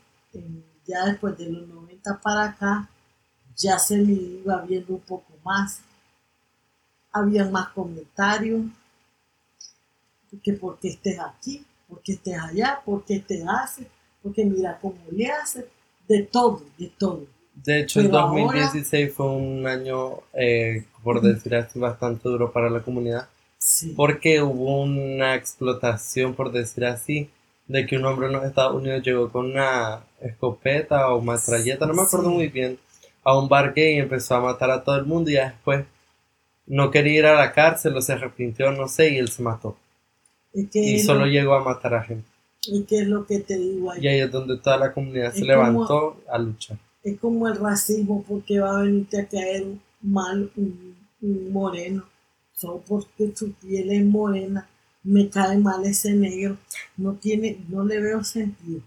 ya 0.86 1.06
después 1.06 1.38
de 1.38 1.50
los 1.52 1.68
90 1.68 2.20
para 2.22 2.46
acá, 2.46 2.90
ya 3.56 3.78
se 3.78 3.98
me 3.98 4.14
iba 4.14 4.62
viendo 4.62 4.94
un 4.94 5.02
poco 5.02 5.34
más. 5.44 5.82
Había 7.12 7.48
más 7.50 7.70
comentarios, 7.70 8.66
que 10.44 10.54
por 10.54 10.80
qué 10.80 10.90
estés 10.90 11.20
aquí, 11.20 11.66
por 11.88 12.02
qué 12.02 12.14
estés 12.14 12.38
allá, 12.40 12.82
por 12.86 13.04
qué 13.06 13.20
te 13.20 13.44
hace, 13.48 13.88
porque 14.22 14.46
mira 14.46 14.78
cómo 14.82 14.98
le 15.12 15.28
hace, 15.32 15.68
de 16.08 16.24
todo, 16.24 16.62
de 16.78 16.88
todo. 16.98 17.26
De 17.54 17.80
hecho, 17.82 18.00
el 18.00 18.08
Pero 18.08 18.20
2016 18.20 19.14
fue 19.14 19.26
un 19.28 19.68
año, 19.68 20.22
eh, 20.34 20.86
por 21.04 21.22
decir 21.22 21.56
así, 21.56 21.78
bastante 21.80 22.30
duro 22.30 22.52
para 22.52 22.70
la 22.70 22.82
comunidad, 22.82 23.28
Sí, 23.58 23.94
porque 23.96 24.42
hubo 24.42 24.82
una 24.82 25.36
explotación, 25.36 26.34
por 26.34 26.52
decir 26.52 26.86
así, 26.86 27.30
de 27.68 27.86
que 27.86 27.98
un 27.98 28.06
hombre 28.06 28.28
en 28.28 28.34
los 28.34 28.46
Estados 28.46 28.76
Unidos 28.76 29.04
llegó 29.04 29.30
con 29.32 29.48
una 29.52 30.04
escopeta 30.22 31.14
o 31.14 31.22
metralleta, 31.22 31.86
no 31.86 31.94
me 31.94 32.04
acuerdo 32.04 32.30
Sí. 32.30 32.36
muy 32.36 32.48
bien, 32.48 32.80
a 33.24 33.38
un 33.38 33.50
bar 33.50 33.74
gay 33.74 33.96
y 33.96 34.00
empezó 34.00 34.36
a 34.36 34.42
matar 34.42 34.72
a 34.72 34.84
todo 34.84 34.96
el 34.96 35.06
mundo 35.06 35.30
y 35.30 35.34
ya 35.34 35.50
después 35.52 35.86
no 36.68 36.92
quería 36.92 37.20
ir 37.20 37.26
a 37.26 37.36
la 37.36 37.52
cárcel 37.54 37.96
o 37.98 38.02
se 38.02 38.14
arrepintió, 38.14 38.72
no 38.72 38.88
sé, 38.88 39.10
y 39.10 39.18
él 39.18 39.30
se 39.30 39.42
mató. 39.44 39.78
Es 40.54 40.70
que, 40.70 40.80
Y 40.80 41.00
solo 41.00 41.22
lo, 41.22 41.28
llegó 41.28 41.56
a 41.56 41.64
matar 41.64 41.94
a 41.94 42.04
gente. 42.04 42.28
es 42.72 42.86
que 42.86 43.00
es 43.00 43.08
lo 43.08 43.26
que 43.26 43.40
te 43.40 43.58
digo 43.58 43.92
ahí. 43.92 44.04
Y 44.04 44.08
ahí 44.08 44.20
es 44.20 44.32
donde 44.32 44.58
toda 44.58 44.78
la 44.78 44.94
comunidad 44.94 45.34
se 45.34 45.46
levantó 45.46 46.18
a 46.30 46.38
luchar. 46.38 46.78
es 47.04 47.20
como 47.20 47.48
el 47.48 47.58
racismo, 47.58 48.24
porque 48.28 48.60
va 48.60 48.80
a 48.80 48.84
venirte 48.84 49.22
a 49.22 49.28
caer 49.28 49.66
mal 50.02 50.52
un, 50.56 50.96
un 51.22 51.52
moreno, 51.52 52.04
solo 52.54 52.84
porque 52.88 53.32
su 53.36 53.54
piel 53.54 53.92
es 53.92 54.06
morena, 54.06 54.68
me 55.04 55.30
cae 55.30 55.58
mal 55.58 55.86
ese 55.86 56.14
negro, 56.14 56.58
no 56.98 57.14
tiene, 57.14 57.58
no 57.70 57.84
le 57.86 58.02
veo 58.02 58.24
sentido, 58.24 58.82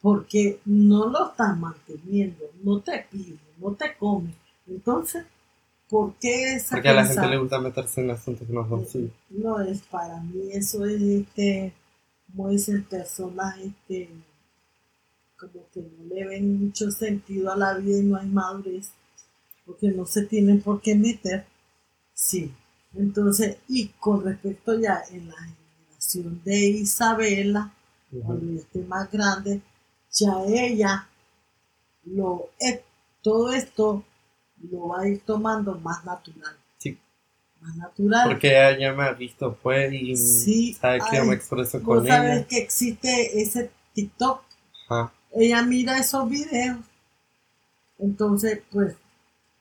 porque 0.00 0.58
no 0.64 1.08
lo 1.08 1.30
estás 1.30 1.58
manteniendo, 1.58 2.44
no 2.62 2.80
te 2.80 3.06
pide, 3.10 3.38
no 3.58 3.72
te 3.72 3.94
come, 3.98 4.34
entonces, 4.66 5.24
¿por 5.92 6.14
qué 6.16 6.54
esa 6.56 6.76
Porque 6.76 6.88
a 6.88 6.94
la 6.94 7.06
gente 7.06 7.28
le 7.28 7.38
gusta 7.38 7.60
meterse 7.60 8.00
en 8.00 8.10
asuntos 8.10 8.48
que 8.48 8.52
no 8.52 8.68
son 8.68 8.84
suyos. 8.88 9.12
no 9.30 9.60
es 9.60 9.82
para 9.82 10.20
mí, 10.20 10.50
eso 10.52 10.84
es 10.86 11.02
este, 11.02 11.72
como 12.26 12.50
dicen 12.50 12.84
personas 12.84 13.58
este, 13.58 14.08
como 15.38 15.68
que 15.72 15.80
no 15.82 16.14
le 16.14 16.26
ven 16.26 16.66
mucho 16.66 16.90
sentido 16.90 17.52
a 17.52 17.56
la 17.56 17.74
vida 17.74 17.98
y 17.98 18.02
no 18.04 18.16
hay 18.16 18.26
madurez, 18.28 18.90
porque 19.66 19.88
no 19.90 20.06
se 20.06 20.22
tienen 20.26 20.60
por 20.62 20.80
qué 20.80 20.94
meter. 20.94 21.46
Sí, 22.14 22.52
entonces, 22.94 23.58
y 23.68 23.88
con 24.00 24.24
respecto 24.24 24.78
ya 24.78 25.02
en 25.10 25.28
la 25.28 25.36
generación 25.36 26.40
de 26.44 26.58
Isabela, 26.70 27.72
Ujú. 28.12 28.22
cuando 28.26 28.52
ya 28.54 28.60
esté 28.60 28.80
más 28.84 29.10
grande, 29.10 29.62
ya 30.12 30.32
ella 30.46 31.08
lo 32.04 32.50
eh, 32.60 32.82
todo 33.22 33.52
esto 33.52 34.04
lo 34.70 34.88
va 34.88 35.02
a 35.02 35.08
ir 35.08 35.20
tomando 35.24 35.74
más 35.80 36.04
natural. 36.04 36.56
Sí. 36.78 36.98
Más 37.60 37.76
natural. 37.76 38.28
Porque 38.28 38.48
ella 38.48 38.78
ya 38.78 38.92
me 38.92 39.04
ha 39.04 39.12
visto, 39.12 39.56
pues, 39.62 39.92
y 39.92 40.16
Sí, 40.16 40.74
sabe 40.74 41.00
que 41.10 41.16
yo 41.16 41.24
me 41.24 41.34
expreso 41.34 41.82
con 41.82 42.06
sabes 42.06 42.38
ella. 42.38 42.46
que 42.48 42.58
existe 42.58 43.40
ese 43.42 43.70
TikTok. 43.94 44.42
Ajá. 44.88 45.12
Ella 45.34 45.62
mira 45.62 45.98
esos 45.98 46.28
videos. 46.28 46.78
Entonces, 47.98 48.60
pues, 48.70 48.94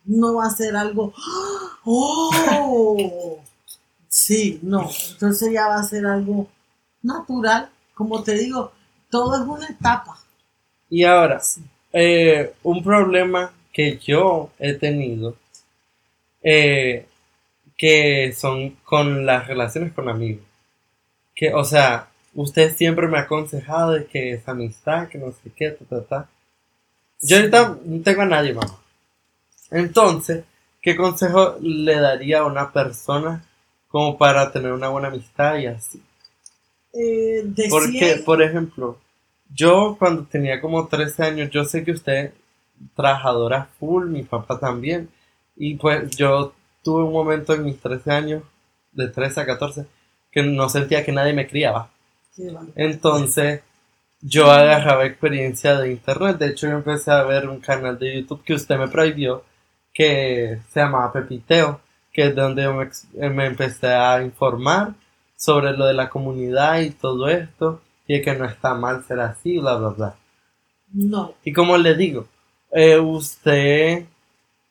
no 0.05 0.35
va 0.35 0.47
a 0.47 0.49
ser 0.51 0.75
algo. 0.75 1.13
¡Oh! 1.83 3.39
Sí, 4.07 4.59
no. 4.63 4.89
Entonces 5.11 5.51
ya 5.53 5.67
va 5.67 5.75
a 5.79 5.83
ser 5.83 6.05
algo 6.05 6.47
natural. 7.01 7.69
Como 7.93 8.23
te 8.23 8.33
digo, 8.33 8.71
todo 9.09 9.35
es 9.41 9.47
una 9.47 9.67
etapa. 9.67 10.17
Y 10.89 11.03
ahora, 11.03 11.39
Sí. 11.39 11.61
eh, 11.93 12.53
un 12.63 12.83
problema 12.83 13.53
que 13.71 13.97
yo 13.97 14.51
he 14.59 14.73
tenido, 14.73 15.35
eh, 16.43 17.05
que 17.77 18.33
son 18.33 18.77
con 18.83 19.25
las 19.25 19.47
relaciones 19.47 19.93
con 19.93 20.09
amigos. 20.09 20.45
Que, 21.35 21.53
o 21.53 21.63
sea, 21.63 22.09
usted 22.35 22.75
siempre 22.75 23.07
me 23.07 23.17
ha 23.17 23.21
aconsejado 23.21 23.93
de 23.93 24.05
que 24.05 24.33
esa 24.33 24.51
amistad, 24.51 25.07
que 25.09 25.17
no 25.17 25.31
sé 25.31 25.51
qué, 25.55 25.71
ta, 25.71 25.85
ta, 25.85 26.03
ta. 26.03 26.29
Yo 27.21 27.37
ahorita 27.37 27.77
no 27.85 28.01
tengo 28.03 28.21
a 28.21 28.25
nadie, 28.25 28.53
mamá. 28.53 28.79
Entonces, 29.71 30.43
¿qué 30.81 30.95
consejo 30.95 31.57
le 31.61 31.95
daría 31.95 32.39
a 32.39 32.45
una 32.45 32.71
persona 32.71 33.45
como 33.87 34.17
para 34.17 34.51
tener 34.51 34.71
una 34.71 34.89
buena 34.89 35.07
amistad 35.07 35.57
y 35.57 35.67
así? 35.67 36.01
Eh, 36.93 37.45
Porque, 37.69 38.21
por 38.25 38.41
ejemplo, 38.41 38.97
yo 39.53 39.95
cuando 39.97 40.25
tenía 40.25 40.59
como 40.59 40.87
13 40.87 41.23
años, 41.23 41.49
yo 41.49 41.63
sé 41.63 41.83
que 41.83 41.91
usted 41.91 42.33
trabajadora 42.95 43.69
full, 43.79 44.07
mi 44.07 44.23
papá 44.23 44.59
también, 44.59 45.09
y 45.55 45.75
pues 45.75 46.15
yo 46.15 46.53
tuve 46.83 47.03
un 47.03 47.13
momento 47.13 47.53
en 47.53 47.63
mis 47.63 47.79
13 47.79 48.11
años, 48.11 48.43
de 48.91 49.07
13 49.07 49.41
a 49.41 49.45
14, 49.45 49.85
que 50.31 50.43
no 50.43 50.69
sentía 50.69 51.05
que 51.05 51.11
nadie 51.11 51.33
me 51.33 51.47
criaba. 51.47 51.89
Entonces, 52.75 53.61
yo 54.21 54.51
agarraba 54.51 55.05
experiencia 55.05 55.77
de 55.77 55.91
internet. 55.91 56.37
De 56.37 56.47
hecho, 56.47 56.67
yo 56.67 56.73
empecé 56.73 57.11
a 57.11 57.23
ver 57.23 57.49
un 57.49 57.59
canal 57.59 57.97
de 57.99 58.21
YouTube 58.21 58.43
que 58.43 58.53
usted 58.53 58.77
me 58.77 58.87
prohibió, 58.87 59.43
que 59.93 60.59
se 60.71 60.79
llamaba 60.79 61.11
Pepiteo, 61.11 61.81
que 62.13 62.27
es 62.27 62.35
donde 62.35 62.63
yo 62.63 62.73
me, 62.73 62.89
eh, 63.15 63.29
me 63.29 63.45
empecé 63.45 63.87
a 63.87 64.21
informar 64.21 64.93
sobre 65.35 65.75
lo 65.75 65.85
de 65.85 65.93
la 65.93 66.09
comunidad 66.09 66.81
y 66.81 66.91
todo 66.91 67.27
esto, 67.29 67.81
y 68.07 68.15
de 68.15 68.21
que 68.21 68.35
no 68.35 68.45
está 68.45 68.73
mal 68.73 69.03
ser 69.05 69.19
así, 69.19 69.57
bla, 69.57 69.75
bla, 69.75 69.89
bla. 69.89 70.15
No, 70.93 71.35
Y 71.43 71.53
como 71.53 71.77
le 71.77 71.95
digo, 71.95 72.27
eh, 72.71 72.99
usted, 72.99 74.05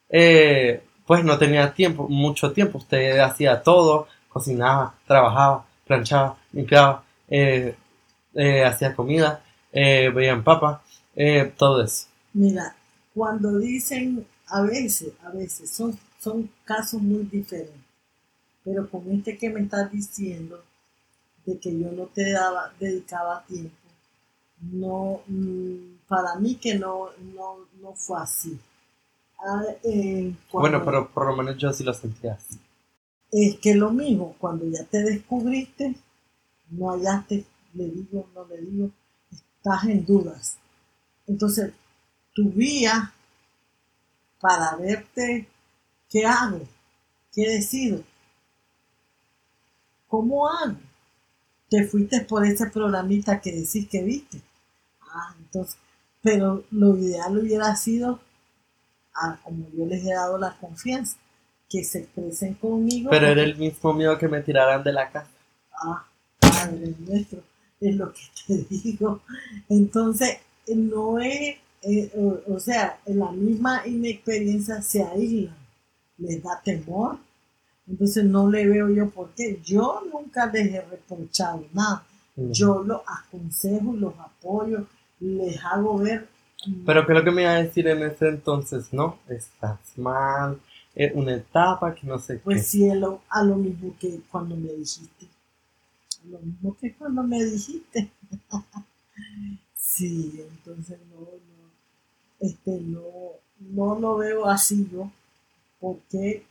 eh, 0.09 0.83
pues 1.07 1.25
no 1.25 1.39
tenía 1.39 1.73
tiempo, 1.73 2.09
mucho 2.09 2.53
tiempo, 2.53 2.79
usted 2.79 3.19
hacía 3.19 3.63
todo, 3.63 4.07
cocinaba, 4.29 4.95
trabajaba, 5.07 5.67
planchaba, 5.87 6.37
limpiaba, 6.53 7.05
eh, 7.29 7.75
hacía 8.65 8.95
comida, 8.95 9.43
veían 9.73 10.45
papa, 10.45 10.83
eh, 11.17 11.53
todo 11.57 11.83
eso. 11.83 12.07
mira, 12.33 12.75
cuando 13.15 13.59
dicen 13.59 14.25
a 14.47 14.63
veces, 14.63 15.13
a 15.23 15.31
veces, 15.31 15.71
son, 15.71 15.99
son 16.19 16.51
casos 16.65 17.01
muy 17.01 17.25
diferentes. 17.25 17.75
Pero 18.65 18.89
con 18.89 19.11
este 19.13 19.37
que 19.39 19.51
me 19.51 19.61
estás 19.61 19.91
diciendo, 19.91 20.63
de 21.47 21.59
que 21.59 21.79
yo 21.79 21.91
no 21.93 22.05
te 22.07 22.33
daba, 22.33 22.73
dedicaba 22.79 23.45
tiempo, 23.47 23.80
no, 24.61 25.23
mm, 25.27 25.77
para 26.09 26.35
mí 26.37 26.57
que 26.57 26.75
no, 26.77 27.09
no, 27.35 27.59
no 27.81 27.93
fue 27.95 28.19
así. 28.21 28.59
Ah, 29.39 29.63
eh, 29.85 30.35
cuando- 30.51 30.71
Bueno, 30.71 30.85
pero 30.85 31.11
por 31.11 31.27
lo 31.27 31.37
menos 31.37 31.57
yo 31.59 31.73
sí 31.73 31.85
lo 31.85 31.95
sentía 31.95 32.35
así. 32.35 32.59
es 33.33 33.59
que 33.61 33.75
lo 33.75 33.91
mismo, 33.91 34.35
cuando 34.39 34.67
ya 34.67 34.85
te 34.85 34.99
descubriste, 35.03 35.95
no 36.71 36.91
hallaste, 36.91 37.45
le 37.75 37.85
digo, 37.89 38.29
no 38.35 38.45
le 38.47 38.59
digo, 38.61 38.91
estás 39.57 39.85
en 39.85 40.05
dudas. 40.05 40.57
Entonces, 41.29 41.73
tu 42.35 42.51
vía 42.51 43.13
para 44.41 44.77
verte, 44.77 45.47
¿qué 46.09 46.25
hago? 46.27 46.61
¿Qué 47.33 47.49
decido? 47.49 48.03
¿Cómo 50.09 50.49
hago? 50.49 50.77
Te 51.69 51.87
fuiste 51.87 52.23
por 52.23 52.45
ese 52.45 52.67
programita 52.67 53.41
que 53.41 53.53
decís 53.53 53.89
que 53.89 54.03
viste. 54.03 54.41
Ah, 55.13 55.35
entonces, 55.39 55.77
pero 56.23 56.65
lo 56.71 56.97
ideal 56.97 57.39
hubiera 57.39 57.75
sido, 57.77 58.21
ah, 59.15 59.39
como 59.43 59.69
yo 59.71 59.87
les 59.87 60.05
he 60.05 60.13
dado 60.13 60.39
la 60.39 60.57
confianza, 60.59 61.17
que 61.69 61.85
se 61.85 62.01
expresen 62.01 62.55
conmigo. 62.55 63.11
Pero 63.11 63.29
era 63.29 63.43
el 63.43 63.57
mismo 63.57 63.93
miedo 63.93 64.19
que 64.19 64.29
me 64.29 64.43
tiraran 64.43 64.83
de 64.83 64.93
la 64.93 65.11
casa. 65.11 65.31
Ah, 65.73 66.05
Padre 66.39 66.95
nuestro, 66.99 67.43
es 67.81 67.97
lo 67.97 68.13
que 68.13 68.21
te 68.47 68.55
digo. 68.71 69.23
Entonces, 69.69 70.39
no 70.75 71.19
es, 71.19 71.57
eh, 71.83 72.11
o, 72.17 72.55
o 72.55 72.61
sea, 72.61 73.01
en 73.07 73.19
la 73.19 73.31
misma 73.33 73.87
inexperiencia 73.87 74.83
se 74.83 75.03
aíslan, 75.03 75.57
les 76.19 76.43
da 76.43 76.61
temor. 76.63 77.19
Entonces, 77.89 78.25
no 78.25 78.49
le 78.49 78.67
veo 78.69 78.89
yo 78.91 79.11
por 79.11 79.31
qué. 79.31 79.61
Yo 79.65 80.03
nunca 80.13 80.47
les 80.47 80.75
he 80.75 80.81
reprochado 80.83 81.65
nada. 81.73 82.05
Yo 82.37 82.83
los 82.83 83.03
aconsejo, 83.07 83.93
los 83.93 84.15
apoyo, 84.19 84.87
les 85.21 85.63
hago 85.65 85.99
ver. 85.99 86.29
Pero 86.85 87.07
¿qué 87.07 87.13
es 87.13 87.19
lo 87.19 87.25
que 87.25 87.31
me 87.31 87.43
iba 87.43 87.53
a 87.53 87.63
decir 87.63 87.89
en 87.89 88.03
ese 88.03 88.29
entonces? 88.29 88.93
No, 88.93 89.19
estás 89.29 89.79
mal, 89.97 90.61
es 90.95 91.15
una 91.15 91.35
etapa 91.35 91.95
que 91.95 92.07
no 92.07 92.19
sé 92.19 92.35
qué. 92.35 92.41
Pues 92.41 92.67
sí, 92.67 92.89
a 92.89 92.95
lo, 92.95 93.23
a 93.29 93.43
lo 93.43 93.57
mismo 93.57 93.95
que 93.99 94.21
cuando 94.31 94.57
me 94.57 94.73
dijiste. 94.73 95.27
A 96.25 96.29
lo 96.29 96.39
mismo 96.41 96.77
que 96.79 96.93
cuando 96.95 97.23
me 97.23 97.43
dijiste. 97.45 98.11
sí, 99.75 100.45
entonces 100.51 100.99
no, 101.11 101.21
no, 101.21 101.71
este, 102.41 102.81
no, 102.81 103.05
no 103.61 103.99
lo 103.99 104.17
veo 104.17 104.47
así 104.47 104.89
yo, 104.93 105.11
porque 105.81 106.45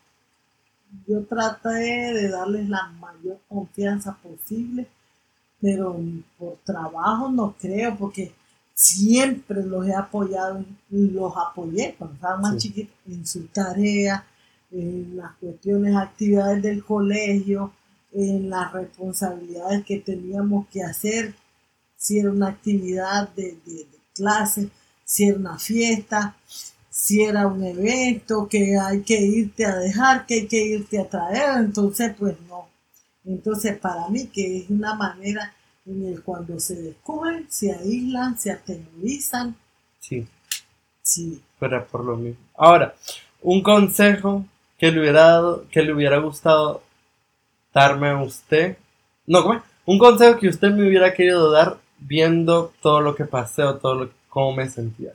yo 1.07 1.23
traté 1.25 1.69
de 1.69 2.29
darles 2.29 2.69
la 2.69 2.87
mayor 2.87 3.39
confianza 3.47 4.17
posible, 4.17 4.87
pero 5.61 5.99
por 6.37 6.57
trabajo 6.63 7.29
no 7.29 7.55
creo, 7.59 7.95
porque 7.97 8.31
siempre 8.79 9.61
los 9.65 9.85
he 9.87 9.93
apoyado, 9.93 10.63
los 10.89 11.33
apoyé 11.35 11.95
cuando 11.97 12.15
estaban 12.15 12.41
más 12.41 12.53
Sí. 12.53 12.69
chiquitos 12.69 12.95
en 13.07 13.27
su 13.27 13.43
tarea, 13.47 14.25
en 14.71 15.17
las 15.17 15.33
cuestiones, 15.35 15.95
actividades 15.97 16.61
del 16.63 16.85
colegio, 16.85 17.73
en 18.13 18.49
las 18.49 18.71
responsabilidades 18.71 19.83
que 19.83 19.99
teníamos 19.99 20.65
que 20.69 20.81
hacer, 20.81 21.35
si 21.97 22.19
era 22.19 22.31
una 22.31 22.47
actividad 22.47 23.27
de, 23.35 23.57
de- 23.65 23.73
de 23.91 23.99
clase, 24.15 24.69
si 25.03 25.25
era 25.25 25.37
una 25.37 25.59
fiesta, 25.59 26.37
si 26.89 27.21
era 27.23 27.47
un 27.47 27.61
evento 27.63 28.47
que 28.47 28.77
hay 28.77 29.01
que 29.01 29.19
irte 29.21 29.65
a 29.65 29.75
dejar, 29.75 30.25
que 30.25 30.35
hay 30.35 30.47
que 30.47 30.61
irte 30.65 30.99
a 30.99 31.09
traer, 31.09 31.57
entonces 31.65 32.15
pues 32.17 32.35
no. 32.47 32.69
Entonces 33.25 33.77
para 33.77 34.07
mí 34.07 34.27
que 34.27 34.59
es 34.59 34.69
una 34.69 34.95
manera 34.95 35.53
en 35.85 36.07
el 36.07 36.23
cuando 36.23 36.59
se 36.59 36.75
descubren, 36.75 37.47
se 37.49 37.71
aíslan, 37.71 38.37
se 38.37 38.51
atemorizan, 38.51 39.55
Sí, 39.99 40.25
sí, 41.01 41.41
pero 41.59 41.85
por 41.85 42.03
lo 42.03 42.15
mismo. 42.15 42.41
Ahora, 42.55 42.95
un 43.41 43.61
consejo 43.61 44.45
que 44.77 44.91
le 44.91 45.01
hubiera 45.01 45.21
dado, 45.21 45.65
que 45.69 45.81
le 45.81 45.93
hubiera 45.93 46.17
gustado 46.19 46.81
darme 47.73 48.09
a 48.09 48.21
usted. 48.21 48.77
No, 49.27 49.43
¿cómo? 49.43 49.61
Un 49.85 49.99
consejo 49.99 50.39
que 50.39 50.47
usted 50.47 50.71
me 50.71 50.87
hubiera 50.87 51.13
querido 51.13 51.51
dar 51.51 51.77
viendo 51.99 52.73
todo 52.81 53.01
lo 53.01 53.15
que 53.15 53.25
pasé 53.25 53.63
o 53.63 53.77
todo 53.77 53.95
lo 53.95 54.11
cómo 54.29 54.53
me 54.53 54.69
sentía. 54.69 55.13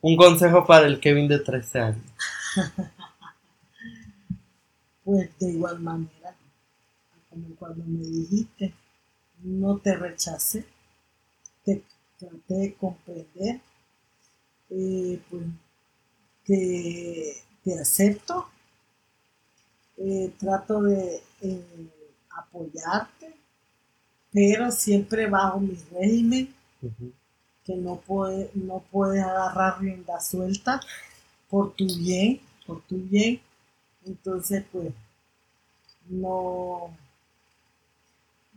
Un 0.00 0.16
consejo 0.16 0.64
para 0.64 0.86
el 0.86 1.00
Kevin 1.00 1.28
de 1.28 1.40
13 1.40 1.80
años. 1.80 2.04
pues 5.04 5.38
de 5.38 5.50
igual 5.50 5.80
manera, 5.80 6.35
como 7.36 7.54
cuando 7.56 7.84
me 7.84 8.02
dijiste, 8.06 8.72
no 9.42 9.76
te 9.78 9.94
rechacé, 9.94 10.64
te 11.64 11.82
traté 12.18 12.54
de 12.54 12.74
comprender, 12.74 13.60
eh, 14.70 15.20
pues 15.28 15.42
te, 16.44 17.36
te 17.62 17.78
acepto, 17.78 18.48
eh, 19.98 20.32
trato 20.38 20.82
de 20.82 21.22
eh, 21.42 21.90
apoyarte, 22.30 23.34
pero 24.32 24.70
siempre 24.70 25.28
bajo 25.28 25.60
mi 25.60 25.76
régimen, 25.92 26.54
que 27.64 27.76
no, 27.76 27.96
puede, 27.96 28.50
no 28.54 28.82
puedes 28.90 29.22
agarrar 29.22 29.80
rienda 29.80 30.20
suelta 30.20 30.80
por 31.50 31.74
tu 31.74 31.86
bien, 31.86 32.40
por 32.66 32.80
tu 32.82 32.96
bien. 32.98 33.40
Entonces, 34.06 34.64
pues, 34.72 34.92
no, 36.08 36.90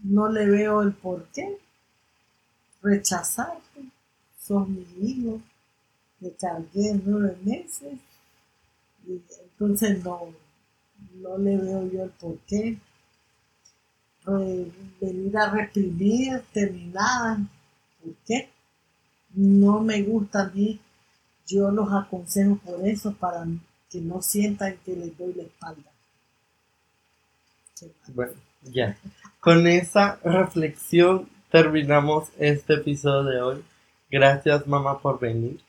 no 0.04 0.30
le 0.30 0.46
veo 0.46 0.82
el 0.82 0.94
por 0.94 1.26
qué 1.28 1.58
rechazarte. 2.82 3.84
Sos 4.40 4.68
mi 4.68 4.86
hijo, 5.02 5.42
te 6.20 6.32
cargué 6.34 7.00
nueve 7.04 7.38
meses. 7.44 8.00
Y 9.06 9.22
entonces 9.44 10.04
no, 10.04 10.34
no 11.16 11.38
le 11.38 11.58
veo 11.58 11.92
yo 11.92 12.04
el 12.04 12.10
por 12.12 12.38
qué. 12.40 12.78
Venir 15.02 15.38
a 15.38 15.50
reprimirte 15.50 16.70
ni. 16.70 16.92
¿Por 16.92 18.14
qué? 18.26 18.50
No 19.34 19.82
me 19.82 20.02
gusta 20.04 20.44
a 20.44 20.50
mí. 20.50 20.80
Yo 21.48 21.72
los 21.72 21.92
aconsejo 21.92 22.58
por 22.58 22.88
eso, 22.88 23.14
para 23.14 23.46
que 23.90 24.00
no 24.02 24.22
sientan 24.22 24.78
que 24.86 24.96
les 24.96 25.18
doy 25.18 25.34
la 25.34 25.44
espalda. 25.44 25.92
Bueno, 28.14 28.34
ya. 28.64 28.96
Con 29.40 29.68
esa 29.68 30.20
reflexión 30.22 31.30
terminamos 31.50 32.28
este 32.40 32.74
episodio 32.74 33.24
de 33.24 33.42
hoy. 33.42 33.66
Gracias, 34.12 34.68
mamá, 34.68 35.00
por 35.00 35.18
venir. 35.18 35.62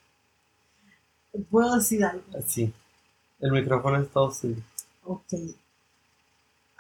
¿Puedo 1.49 1.77
decir 1.77 2.05
algo? 2.05 2.25
Sí, 2.45 2.73
el 3.39 3.53
micrófono 3.53 4.03
es 4.03 4.11
todo 4.11 4.33
suyo. 4.33 4.61
Ok. 5.05 5.35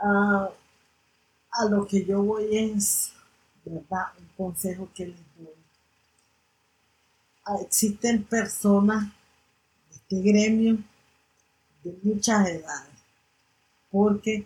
Ah, 0.00 0.50
a 1.52 1.64
lo 1.66 1.86
que 1.86 2.04
yo 2.04 2.24
voy 2.24 2.56
es, 2.56 3.12
¿verdad? 3.64 4.06
Un 4.18 4.28
consejo 4.36 4.88
que 4.92 5.06
les 5.06 5.36
doy. 5.38 5.46
Ah, 7.44 7.58
existen 7.62 8.24
personas 8.24 9.04
de 9.04 9.96
este 9.96 10.20
gremio 10.22 10.78
de 11.84 11.96
muchas 12.02 12.48
edades, 12.48 12.90
porque 13.92 14.44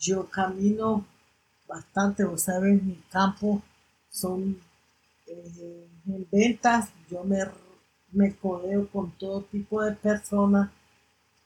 yo 0.00 0.28
camino 0.28 1.04
bastante, 1.66 2.24
vos 2.24 2.42
sabes, 2.42 2.82
mi 2.82 2.96
campo 3.10 3.62
son 4.10 4.58
eh, 5.26 5.88
en 6.06 6.28
ventas, 6.30 6.90
yo 7.10 7.24
me, 7.24 7.38
me 8.12 8.36
codeo 8.36 8.88
con 8.90 9.10
todo 9.18 9.42
tipo 9.42 9.82
de 9.82 9.92
personas, 9.92 10.70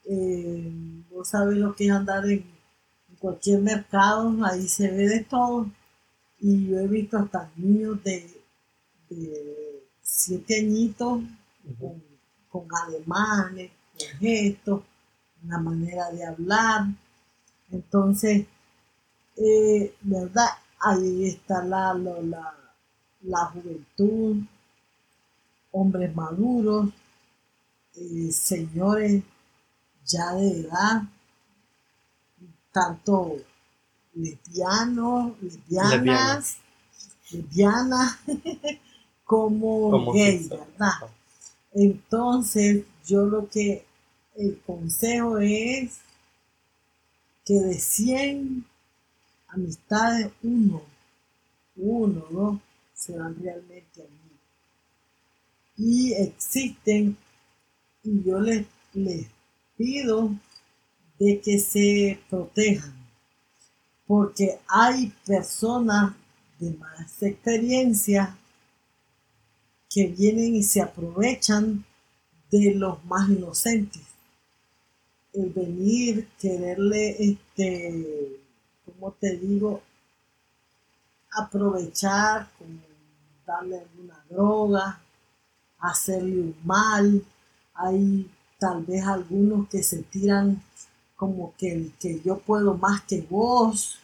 eh, 0.05 0.71
vos 1.09 1.29
sabes 1.29 1.57
lo 1.57 1.75
que 1.75 1.85
es 1.87 1.91
andar 1.91 2.25
en, 2.25 2.43
en 3.09 3.15
cualquier 3.19 3.61
mercado, 3.61 4.35
ahí 4.45 4.67
se 4.67 4.89
ve 4.91 5.07
de 5.07 5.23
todo, 5.23 5.67
y 6.39 6.67
yo 6.69 6.79
he 6.79 6.87
visto 6.87 7.17
hasta 7.17 7.51
niños 7.55 8.03
de, 8.03 8.27
de 9.09 9.83
siete 10.01 10.59
añitos 10.59 11.21
con, 11.79 12.03
con 12.49 12.67
alemanes, 12.83 13.71
con 13.97 14.19
gestos, 14.19 14.81
una 15.43 15.59
manera 15.59 16.09
de 16.11 16.25
hablar. 16.25 16.87
Entonces, 17.71 18.47
eh, 19.37 19.95
¿verdad? 20.01 20.49
Ahí 20.79 21.27
está 21.27 21.63
la, 21.63 21.93
la, 21.93 22.53
la, 23.21 23.45
juventud, 23.45 24.37
hombres 25.71 26.15
maduros, 26.15 26.89
eh, 27.95 28.31
señores 28.31 29.23
ya 30.05 30.33
de 30.33 30.61
edad, 30.61 31.03
tanto 32.71 33.37
lesbianos, 34.13 35.33
lesbianas, 35.41 36.57
lesbianas, 37.31 38.17
como, 39.23 39.91
Como 39.91 40.13
gays, 40.13 40.47
sexo. 40.47 40.57
¿verdad? 40.57 40.93
Entonces, 41.73 42.85
yo 43.05 43.25
lo 43.25 43.47
que 43.49 43.85
el 44.35 44.59
consejo 44.65 45.37
es 45.39 45.99
que 47.45 47.53
de 47.53 47.79
100 47.79 48.65
amistades, 49.53 50.31
uno, 50.43 50.81
uno, 51.75 52.25
dos, 52.31 52.59
serán 52.93 53.35
realmente 53.41 54.01
amigos. 54.01 54.39
Y 55.77 56.13
existen, 56.13 57.17
y 58.03 58.23
yo 58.23 58.39
les, 58.39 58.65
les 58.93 59.27
pido 59.77 60.31
de 61.19 61.39
que 61.41 61.59
se 61.59 62.19
protejan, 62.29 62.93
porque 64.07 64.59
hay 64.67 65.13
personas 65.25 66.13
de 66.59 66.71
más 66.71 67.23
experiencia 67.23 68.37
que 69.89 70.07
vienen 70.07 70.55
y 70.55 70.63
se 70.63 70.81
aprovechan 70.81 71.83
de 72.49 72.75
los 72.75 73.03
más 73.05 73.29
inocentes. 73.29 74.03
El 75.33 75.49
venir, 75.49 76.27
quererle, 76.39 77.15
este, 77.19 78.40
como 79.01 79.13
te 79.13 79.35
digo, 79.35 79.81
aprovechar, 81.31 82.47
como 82.59 82.79
darle 83.47 83.79
alguna 83.79 84.23
droga, 84.29 85.01
hacerle 85.79 86.39
un 86.39 86.55
mal. 86.63 87.25
Hay 87.73 88.29
tal 88.59 88.85
vez 88.85 89.03
algunos 89.07 89.67
que 89.69 89.81
se 89.81 90.03
tiran 90.03 90.61
como 91.15 91.55
que, 91.57 91.89
que 91.99 92.21
yo 92.21 92.37
puedo 92.37 92.77
más 92.77 93.01
que 93.01 93.25
vos 93.27 93.97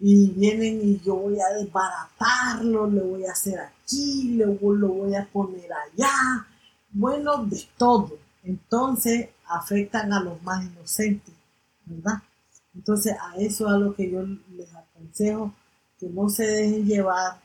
y 0.00 0.30
vienen 0.30 0.80
y 0.82 1.00
yo 1.00 1.14
voy 1.14 1.38
a 1.40 1.54
desbaratarlo, 1.56 2.90
le 2.90 3.00
voy 3.00 3.24
a 3.26 3.32
hacer 3.32 3.60
aquí, 3.60 4.34
le 4.38 4.46
lo 4.46 4.88
voy 4.88 5.14
a 5.14 5.24
poner 5.24 5.70
allá, 5.72 6.46
bueno, 6.90 7.44
de 7.44 7.64
todo. 7.76 8.18
Entonces 8.42 9.28
afectan 9.46 10.12
a 10.12 10.20
los 10.20 10.42
más 10.42 10.64
inocentes, 10.64 11.34
¿verdad? 11.84 12.22
Entonces 12.74 13.14
a 13.20 13.36
eso 13.36 13.66
es 13.66 13.72
a 13.72 13.78
lo 13.78 13.94
que 13.94 14.10
yo 14.10 14.22
les 14.22 14.74
aconsejo, 14.74 15.52
que 15.98 16.08
no 16.08 16.28
se 16.28 16.46
dejen 16.46 16.86
llevar. 16.86 17.40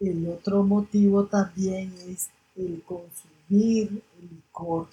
El 0.00 0.28
otro 0.28 0.62
motivo 0.64 1.24
también 1.26 1.92
es 2.08 2.30
el 2.56 2.82
consumir 2.82 4.02
el 4.18 4.28
licor. 4.30 4.88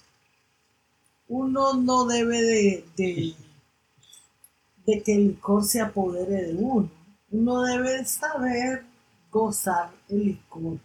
Uno 1.28 1.74
no 1.74 2.04
debe 2.06 2.42
de, 2.42 2.84
de, 2.96 3.34
de 4.86 5.02
que 5.02 5.14
el 5.14 5.28
licor 5.28 5.64
se 5.64 5.80
apodere 5.80 6.46
de 6.46 6.54
uno. 6.54 6.88
Uno 7.30 7.62
debe 7.62 8.04
saber 8.04 8.84
gozar 9.30 9.90
el 10.08 10.26
licor. 10.26 10.78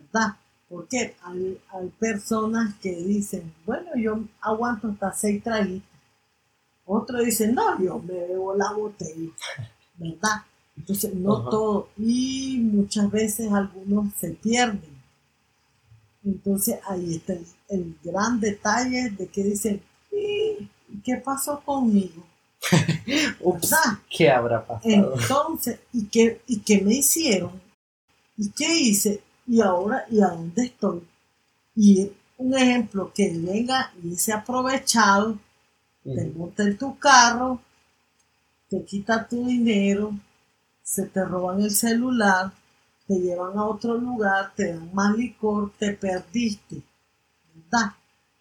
¿verdad? 0.00 0.36
Porque 0.68 1.14
hay, 1.22 1.58
hay 1.72 1.88
personas 1.98 2.74
que 2.76 2.94
dicen, 2.96 3.52
bueno, 3.66 3.90
yo 3.96 4.20
aguanto 4.40 4.88
hasta 4.88 5.12
seis 5.12 5.42
traguitos. 5.42 5.87
Otro 6.90 7.18
dice, 7.22 7.52
no, 7.52 7.78
yo 7.82 7.98
me 7.98 8.14
bebo 8.14 8.54
la 8.56 8.72
botella, 8.72 9.30
¿verdad? 9.98 10.42
Entonces, 10.76 11.14
no 11.14 11.36
Ajá. 11.36 11.50
todo. 11.50 11.88
Y 11.98 12.58
muchas 12.62 13.10
veces 13.10 13.52
algunos 13.52 14.14
se 14.14 14.30
pierden. 14.30 14.98
Entonces, 16.24 16.78
ahí 16.88 17.16
está 17.16 17.34
el, 17.34 17.46
el 17.68 17.96
gran 18.02 18.40
detalle 18.40 19.10
de 19.10 19.26
que 19.28 19.44
dicen, 19.44 19.82
"¿Y 20.10 20.68
¿qué 21.04 21.16
pasó 21.16 21.60
conmigo? 21.64 22.24
Ups. 23.40 23.74
¿qué 24.10 24.30
habrá 24.30 24.66
pasado? 24.66 25.14
Entonces, 25.20 25.80
¿y 25.92 26.06
qué, 26.06 26.40
¿y 26.46 26.60
qué 26.60 26.80
me 26.80 26.94
hicieron? 26.94 27.52
¿Y 28.36 28.50
qué 28.50 28.80
hice? 28.80 29.22
¿Y 29.46 29.60
ahora? 29.60 30.06
¿Y 30.10 30.20
a 30.22 30.28
dónde 30.28 30.64
estoy? 30.64 31.02
Y 31.76 32.10
un 32.38 32.56
ejemplo, 32.56 33.12
que 33.14 33.30
venga 33.36 33.92
y 34.02 34.16
se 34.16 34.32
aprovechado, 34.32 35.38
te 36.14 36.24
monta 36.36 36.62
en 36.64 36.76
tu 36.78 36.98
carro, 36.98 37.60
te 38.68 38.84
quita 38.84 39.26
tu 39.26 39.46
dinero, 39.46 40.12
se 40.82 41.06
te 41.06 41.24
roban 41.24 41.60
el 41.62 41.70
celular, 41.70 42.52
te 43.06 43.14
llevan 43.14 43.56
a 43.58 43.64
otro 43.64 43.96
lugar, 43.96 44.52
te 44.54 44.72
dan 44.74 44.94
más 44.94 45.16
licor, 45.16 45.72
te 45.78 45.92
perdiste, 45.92 46.82
¿verdad? 47.54 47.92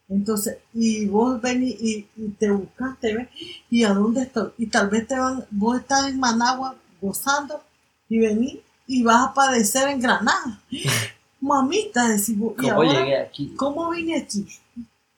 Entonces, 0.10 0.58
y 0.74 1.06
vos 1.08 1.42
venís 1.42 1.76
y, 1.82 2.08
y 2.16 2.30
te 2.30 2.50
buscaste, 2.52 3.16
¿ves? 3.16 3.30
¿Y 3.70 3.84
a 3.84 3.90
dónde 3.94 4.24
estoy? 4.24 4.52
Y 4.58 4.68
tal 4.68 4.90
vez 4.90 5.08
te 5.08 5.18
van, 5.20 5.46
vos 5.52 5.80
estás 5.80 6.08
en 6.08 6.20
Managua 6.20 6.76
gozando 7.02 7.62
y 8.10 8.20
venís 8.20 8.58
y 8.88 9.04
vas 9.04 9.28
a 9.28 9.34
padecer 9.34 9.90
en 9.90 10.00
Granada. 10.00 10.62
Mamita, 11.42 12.08
decís 12.08 12.38
vos, 12.38 12.54
¿y 12.58 12.62
¿Cómo 12.62 12.74
ahora? 12.74 13.00
llegué 13.00 13.18
aquí? 13.18 13.54
¿Cómo 13.56 13.90
vine 13.92 14.18
aquí? 14.22 14.48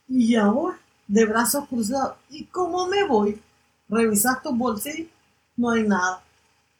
Y 0.08 0.36
ahora, 0.36 0.80
de 1.10 1.26
brazos 1.26 1.68
cruzados, 1.70 2.18
¿y 2.32 2.45
cómo 2.45 2.88
me 2.88 3.05
voy? 3.05 3.41
Revisas 3.89 4.43
tus 4.43 4.57
bolsillos, 4.57 5.10
no 5.57 5.72
hay 5.72 5.84
nada. 5.84 6.24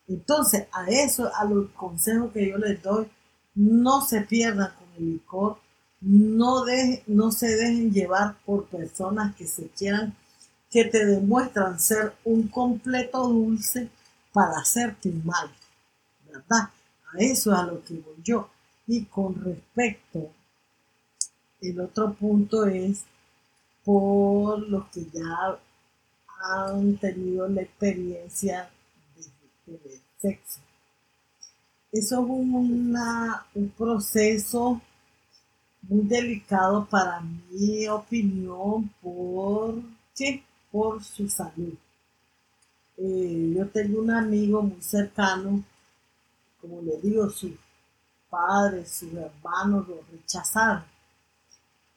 Entonces, 0.08 0.68
a 0.74 0.88
eso, 0.90 1.32
a 1.36 1.46
los 1.46 1.70
consejos 1.72 2.32
que 2.34 2.50
yo 2.50 2.58
les 2.58 2.82
doy, 2.84 3.08
no 3.56 4.02
se 4.02 4.22
pierdan 4.22 4.72
con 4.78 4.88
el 4.98 5.14
licor, 5.14 5.60
no, 6.02 6.66
deje- 6.66 7.04
no 7.08 7.32
se 7.32 7.48
dejen 7.56 7.92
llevar 7.94 8.38
por 8.46 8.66
personas 8.68 9.36
que 9.36 9.48
se 9.48 9.68
quieran, 9.70 10.16
que 10.72 10.86
te 10.86 11.06
demuestran 11.06 11.80
ser 11.80 12.14
un 12.26 12.48
completo 12.50 13.28
dulce 13.28 13.90
para 14.34 14.60
hacerte 14.60 15.12
mal, 15.24 15.52
¿verdad? 16.28 16.70
A 17.14 17.18
eso 17.20 17.54
es 17.54 17.60
a 17.60 17.64
lo 17.66 17.84
que 17.84 17.96
voy 17.96 18.16
yo. 18.24 18.50
Y 18.88 19.06
con 19.06 19.36
respecto 19.44 20.32
el 21.62 21.80
otro 21.80 22.14
punto 22.14 22.66
es 22.66 23.04
por 23.90 24.60
los 24.70 24.86
que 24.90 25.04
ya 25.12 25.60
han 26.44 26.96
tenido 26.98 27.48
la 27.48 27.64
experiencia 27.64 28.70
de 29.16 29.24
tener 29.80 30.00
sexo. 30.22 30.60
Eso 31.92 32.22
es 32.24 32.30
una- 32.30 33.48
un 33.56 33.70
proceso 33.70 34.80
muy 35.82 36.06
delicado 36.06 36.86
para 36.86 37.20
mi 37.22 37.88
opinión 37.88 38.94
por 39.02 39.82
¿qué? 40.16 40.44
por 40.72 41.04
su 41.04 41.28
salud. 41.28 41.74
Eh, 42.98 43.54
yo 43.58 43.68
tengo 43.70 44.02
un 44.02 44.12
amigo 44.12 44.62
muy 44.62 44.84
cercano, 44.84 45.64
como 46.62 46.80
le 46.84 46.96
digo, 47.02 47.28
sus 47.32 47.54
padres, 48.30 48.92
sus 48.92 49.12
hermanos 49.14 49.88
lo 49.88 50.00
rechazaron. 50.12 50.84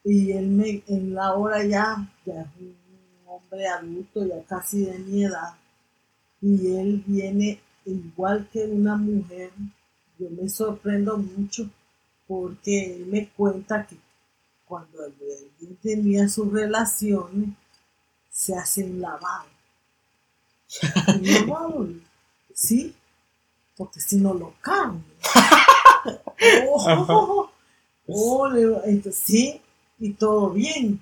Y 0.03 0.31
él 0.31 0.47
me, 0.47 0.83
en 0.87 1.13
la 1.13 1.33
hora 1.33 1.63
ya, 1.63 2.09
ya 2.25 2.41
es 2.41 2.47
un 2.59 2.75
hombre 3.25 3.67
adulto, 3.67 4.25
ya 4.25 4.43
casi 4.43 4.85
de 4.85 4.99
mi 4.99 5.23
edad, 5.23 5.53
y 6.41 6.75
él 6.75 7.03
viene 7.07 7.61
igual 7.85 8.49
que 8.51 8.65
una 8.65 8.97
mujer 8.97 9.51
yo 10.19 10.29
me 10.29 10.49
sorprendo 10.49 11.17
mucho 11.17 11.69
porque 12.27 12.95
él 12.95 13.05
me 13.07 13.29
cuenta 13.29 13.85
que 13.87 13.97
cuando 14.65 15.05
él 15.05 15.77
tenía 15.81 16.27
sus 16.27 16.51
relaciones, 16.51 17.49
se 18.29 18.55
hace 18.55 18.83
un 18.83 19.01
lavado. 19.01 19.45
Lavado, 21.21 21.87
¿sí? 22.53 22.95
Porque 23.77 23.99
si 23.99 24.17
no 24.17 24.33
lo 24.33 24.53
cambia. 24.61 25.03
oh, 26.67 27.49
oh, 28.07 28.47
entonces, 28.85 29.23
sí, 29.23 29.61
y 30.03 30.11
todo 30.15 30.49
bien. 30.49 30.99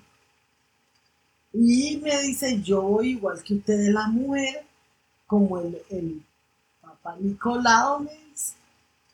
Y 1.52 1.96
me 1.96 2.22
dice, 2.22 2.62
yo 2.62 3.02
igual 3.02 3.42
que 3.42 3.54
ustedes 3.54 3.92
las 3.92 4.08
mujeres, 4.08 4.64
como 5.26 5.58
el, 5.58 5.82
el 5.90 6.22
papá 6.80 7.16
Nicolau 7.18 8.04
me 8.04 8.12
dice, 8.12 8.54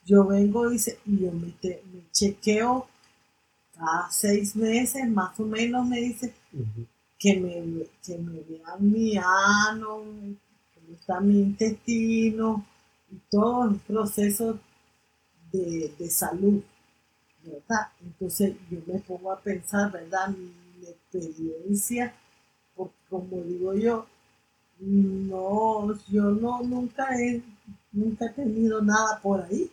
yo 0.05 0.25
vengo 0.25 0.69
dice, 0.69 0.99
y 1.07 1.21
yo 1.21 1.31
me, 1.31 1.47
me 1.91 2.11
chequeo 2.11 2.87
cada 3.75 4.11
seis 4.11 4.55
meses, 4.55 5.09
más 5.09 5.39
o 5.39 5.43
menos 5.43 5.87
me 5.87 5.99
dice, 6.01 6.35
que, 7.17 7.39
me, 7.39 7.87
que 8.05 8.17
me 8.19 8.41
vean 8.41 8.91
mi 8.91 9.17
ano, 9.17 10.03
cómo 10.75 10.93
está 10.93 11.19
mi 11.19 11.39
intestino 11.39 12.63
y 13.11 13.15
todo 13.31 13.69
el 13.69 13.77
proceso 13.77 14.59
de, 15.51 15.91
de 15.97 16.09
salud, 16.11 16.61
Entonces 18.01 18.55
yo 18.69 18.79
me 18.85 18.99
pongo 18.99 19.31
a 19.31 19.39
pensar, 19.39 19.91
¿verdad? 19.91 20.29
Mi, 20.29 20.53
experiencia, 20.87 22.13
porque 22.75 22.95
como 23.09 23.41
digo 23.41 23.73
yo, 23.73 24.05
no, 24.79 25.93
yo 26.07 26.23
no, 26.23 26.61
nunca 26.63 27.09
he, 27.19 27.41
nunca 27.91 28.31
tenido 28.33 28.81
nada 28.81 29.19
por 29.21 29.41
ahí. 29.43 29.69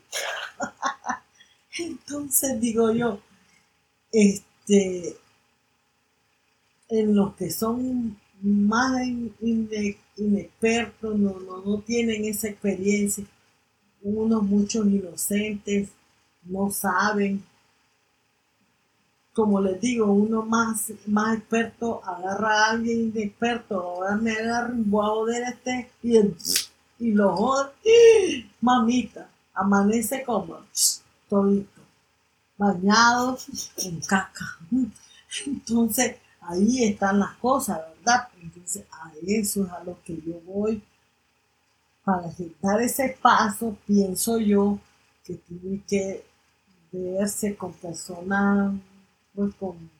Entonces 1.79 2.61
digo 2.61 2.91
yo, 2.93 3.21
este, 4.11 5.17
en 6.89 7.15
los 7.15 7.37
que 7.37 7.51
son 7.51 8.19
más 8.43 9.01
inexpertos, 10.17 11.19
no, 11.19 11.39
no, 11.39 11.63
no 11.63 11.81
tienen 11.83 12.25
esa 12.25 12.49
experiencia, 12.49 13.25
unos 14.03 14.43
muchos 14.43 14.87
inocentes, 14.87 15.91
no 16.45 16.71
saben. 16.71 17.43
Como 19.37 19.61
les 19.61 19.79
digo, 19.83 20.07
uno 20.07 20.41
más, 20.41 20.91
más 21.09 21.37
experto 21.37 22.03
agarra 22.03 22.55
a 22.55 22.71
alguien 22.71 23.13
inexperto, 23.15 23.79
ahora 23.79 24.17
me 24.17 24.33
un 24.33 24.91
guau 24.91 25.27
de 25.27 25.43
este 25.43 25.91
y, 26.03 26.17
y 27.01 27.13
lo 27.13 27.37
jode. 27.37 28.51
Mamita, 28.63 29.29
amanece 29.53 30.25
como 30.25 30.61
todito, 31.29 31.83
bañado 32.57 33.37
en 33.77 34.01
caca. 34.01 34.59
Entonces, 35.45 36.17
ahí 36.41 36.85
están 36.85 37.19
las 37.21 37.35
cosas, 37.37 37.83
¿verdad? 37.99 38.29
Entonces, 38.41 38.87
a 38.91 39.13
eso 39.27 39.65
es 39.65 39.71
a 39.71 39.85
lo 39.85 39.99
que 40.03 40.17
yo 40.17 40.41
voy. 40.47 40.83
Para 42.03 42.33
dar 42.63 42.81
ese 42.81 43.19
paso, 43.21 43.77
pienso 43.87 44.39
yo 44.39 44.79
que 45.23 45.35
tiene 45.35 45.83
que 45.87 46.25
verse 46.91 47.55
con 47.55 47.75
personas, 47.75 48.73
pues 49.37 49.55
con... 49.55 49.91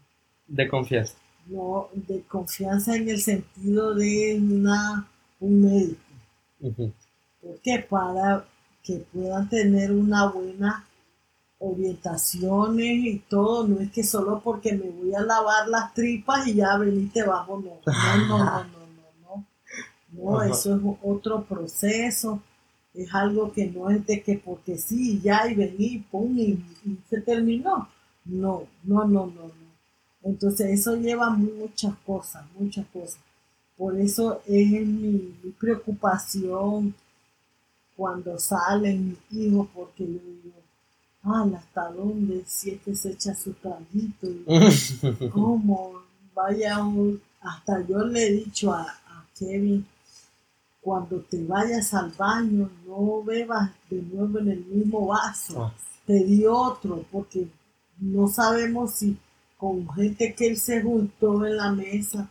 De 0.49 0.67
confianza. 0.69 1.15
No, 1.47 1.89
de 1.93 2.23
confianza 2.23 2.97
en 2.97 3.09
el 3.09 3.21
sentido 3.21 3.95
de 3.95 4.41
una, 4.41 5.07
un 5.39 5.63
médico. 5.63 6.01
¿Por 7.41 7.61
qué? 7.63 7.87
Para 7.89 8.45
que 8.83 9.05
puedan 9.13 9.49
tener 9.49 9.93
una 9.93 10.27
buena 10.27 10.85
orientaciones 11.59 13.05
y 13.05 13.19
todo, 13.29 13.67
no 13.67 13.81
es 13.81 13.91
que 13.91 14.05
solo 14.05 14.41
porque 14.43 14.73
me 14.73 14.91
voy 14.91 15.15
a 15.15 15.21
lavar 15.21 15.69
las 15.69 15.95
tripas 15.95 16.47
y 16.47 16.55
ya 16.55 16.77
veniste 16.77 17.25
bajo, 17.25 17.59
no, 17.61 17.81
no, 17.87 18.27
no, 18.27 18.39
no, 18.39 18.65
no, 18.65 19.47
no, 20.13 20.33
no, 20.33 20.43
eso 20.43 20.77
es 20.77 20.83
otro 21.03 21.45
proceso, 21.45 22.43
es 22.95 23.15
algo 23.15 23.53
que 23.53 23.67
no 23.67 23.91
es 23.91 24.07
de 24.07 24.23
que 24.23 24.39
porque 24.39 24.77
sí, 24.77 25.21
ya 25.21 25.49
y 25.49 25.55
vení, 25.55 26.05
pum, 26.11 26.39
y, 26.39 26.63
se 27.09 27.21
terminó, 27.23 27.89
no, 28.27 28.65
no, 28.85 29.05
no, 29.05 29.27
no, 29.27 29.43
no. 29.43 29.67
Entonces 30.23 30.81
eso 30.81 30.97
lleva 30.97 31.31
muchas 31.31 31.95
cosas, 32.05 32.45
muchas 32.59 32.87
cosas. 32.89 33.19
Por 33.77 33.99
eso 33.99 34.41
es 34.47 34.71
mi, 34.71 35.35
mi 35.43 35.51
preocupación 35.59 36.95
cuando 37.97 38.39
salen 38.39 39.09
mis 39.09 39.41
hijos, 39.41 39.69
porque 39.75 40.05
yo 40.05 40.19
digo, 40.19 40.57
hasta 41.57 41.91
dónde 41.91 42.45
si 42.47 42.71
es 42.71 42.83
que 42.83 42.95
se 42.95 43.11
echa 43.13 43.35
su 43.35 43.53
traguito, 43.55 44.29
cómo 45.33 46.03
vaya 46.35 46.85
un, 46.85 47.21
hasta 47.41 47.85
yo 47.87 47.99
le 48.05 48.27
he 48.27 48.33
dicho 48.33 48.73
a, 48.73 48.87
Kevin, 49.39 49.87
cuando 50.81 51.21
te 51.21 51.45
vayas 51.45 51.93
al 51.93 52.11
baño, 52.13 52.71
no 52.87 53.23
bebas 53.23 53.71
de 53.91 54.01
nuevo 54.01 54.39
en 54.39 54.51
el 54.51 54.65
mismo 54.65 55.09
vaso, 55.09 55.65
ah. 55.65 55.75
pedí 56.07 56.47
otro, 56.47 57.05
porque 57.13 57.47
no 57.99 58.29
sabemos 58.29 58.93
si 58.93 59.17
con 59.57 59.89
gente 59.95 60.35
que 60.35 60.49
él 60.49 60.57
se 60.57 60.83
juntó 60.83 61.47
en 61.47 61.57
la 61.57 61.73
mesa. 61.73 62.29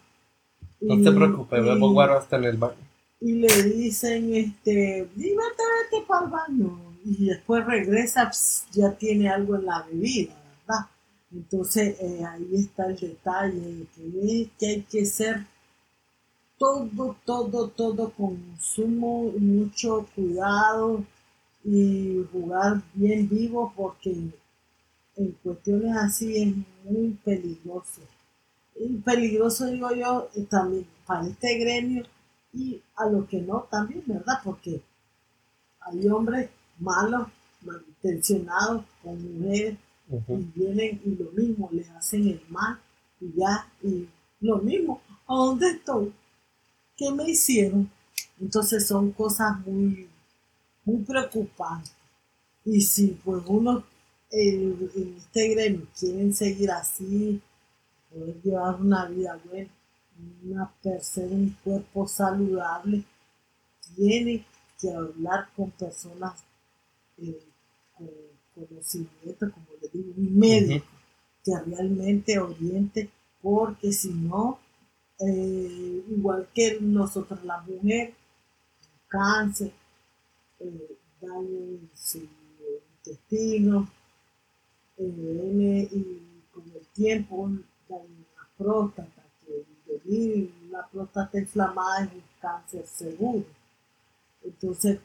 No 0.82 1.02
te 1.02 1.12
preocupes, 1.12 1.64
me 1.64 1.76
pongo 1.78 2.02
hasta 2.02 2.38
en 2.38 2.44
el 2.44 2.58
baño. 2.58 2.76
Y 3.20 3.34
le 3.34 3.64
dicen, 3.64 4.36
este, 4.36 5.10
dime, 5.16 5.44
vete 5.92 6.06
para 6.06 6.26
el 6.26 6.32
baño 6.32 6.80
y 7.04 7.26
después 7.26 7.66
regresa, 7.66 8.32
ya 8.72 8.92
tiene 8.92 9.30
algo 9.30 9.56
en 9.56 9.66
la 9.66 9.84
bebida, 9.84 10.34
¿verdad? 10.68 10.86
Entonces 11.32 11.98
eh, 12.00 12.24
ahí 12.26 12.50
está 12.54 12.88
el 12.88 12.98
detalle, 12.98 13.88
que, 13.96 14.50
que 14.60 14.68
hay 14.68 14.82
que 14.82 15.06
ser 15.06 15.46
todo, 16.58 17.16
todo, 17.26 17.68
todo 17.70 18.12
con 18.12 18.38
sumo, 18.60 19.32
mucho 19.38 20.08
cuidado 20.16 21.04
y 21.64 22.24
jugar 22.32 22.82
bien 22.94 23.28
vivo 23.28 23.74
porque 23.76 24.16
en 25.16 25.32
cuestiones 25.44 25.96
así 25.98 26.38
es 26.38 26.54
muy 26.84 27.18
peligroso. 27.24 28.02
Y 28.76 28.98
peligroso 28.98 29.68
digo 29.68 29.94
yo 29.94 30.30
también 30.50 30.88
para 31.06 31.28
este 31.28 31.58
gremio 31.58 32.04
y 32.54 32.82
a 32.96 33.10
los 33.10 33.28
que 33.28 33.42
no 33.42 33.68
también, 33.72 34.04
¿verdad? 34.06 34.40
Porque 34.44 34.82
hay 35.80 36.08
hombres 36.08 36.50
malos, 36.80 37.28
malintencionados 37.62 38.84
con 39.02 39.40
mujeres 39.40 39.78
y 40.10 40.36
vienen 40.56 41.02
y 41.04 41.16
lo 41.16 41.32
mismo, 41.32 41.70
les 41.72 41.90
hacen 41.92 42.28
el 42.28 42.42
mal 42.50 42.80
y 43.20 43.34
ya, 43.38 43.72
y 43.82 44.08
lo 44.42 44.58
mismo, 44.58 45.02
¿a 45.28 45.36
dónde 45.36 45.70
estoy? 45.70 46.14
¿Qué 46.98 47.12
me 47.12 47.30
hicieron? 47.30 47.90
Entonces 48.40 48.88
son 48.88 49.12
cosas 49.12 49.60
muy, 49.66 50.10
muy 50.84 50.98
preocupantes. 51.04 51.94
Y 52.66 52.82
si 52.82 53.20
pues 53.24 53.44
uno 53.48 53.84
en 54.32 54.90
este 55.18 55.50
gremio 55.50 55.88
quieren 55.98 56.34
seguir 56.34 56.72
así, 56.72 57.42
poder 58.10 58.42
llevar 58.42 58.82
una 58.82 59.06
vida 59.06 59.40
buena, 59.46 59.70
una 60.44 60.74
persona, 60.82 61.28
un 61.28 61.58
cuerpo 61.64 62.08
saludable, 62.08 63.04
tiene 63.96 64.46
que 64.80 64.92
hablar 64.92 65.50
con 65.56 65.72
personas 65.72 66.44
eh, 67.18 67.40
con 67.98 68.68
conocimiento, 68.68 69.52
como 69.52 69.68
le 69.82 69.90
digo, 69.90 70.14
un 70.18 70.38
médico 70.38 70.86
que 71.44 71.52
realmente 71.60 72.40
oriente, 72.40 73.10
porque 73.42 73.92
si 73.92 74.10
no, 74.10 74.60
eh, 75.20 76.04
igual 76.10 76.48
que 76.54 76.80
nosotros 76.82 77.44
la 77.44 77.62
mujer, 77.62 78.14
cáncer, 79.08 79.72
eh, 80.60 80.98
daño 81.22 81.60
en 81.60 81.90
su 81.94 82.28
intestino, 82.98 83.88
y 84.98 86.46
con 86.52 86.64
el 86.72 86.86
tiempo 86.94 87.50
la 87.90 88.48
próstata, 88.58 89.24
que 90.04 90.50
la 90.70 90.88
próstata 90.88 91.40
inflamada 91.40 92.06
es 92.06 92.14
un 92.14 92.24
cáncer 92.40 92.86
seguro. 92.88 93.46
Entonces, 94.44 95.00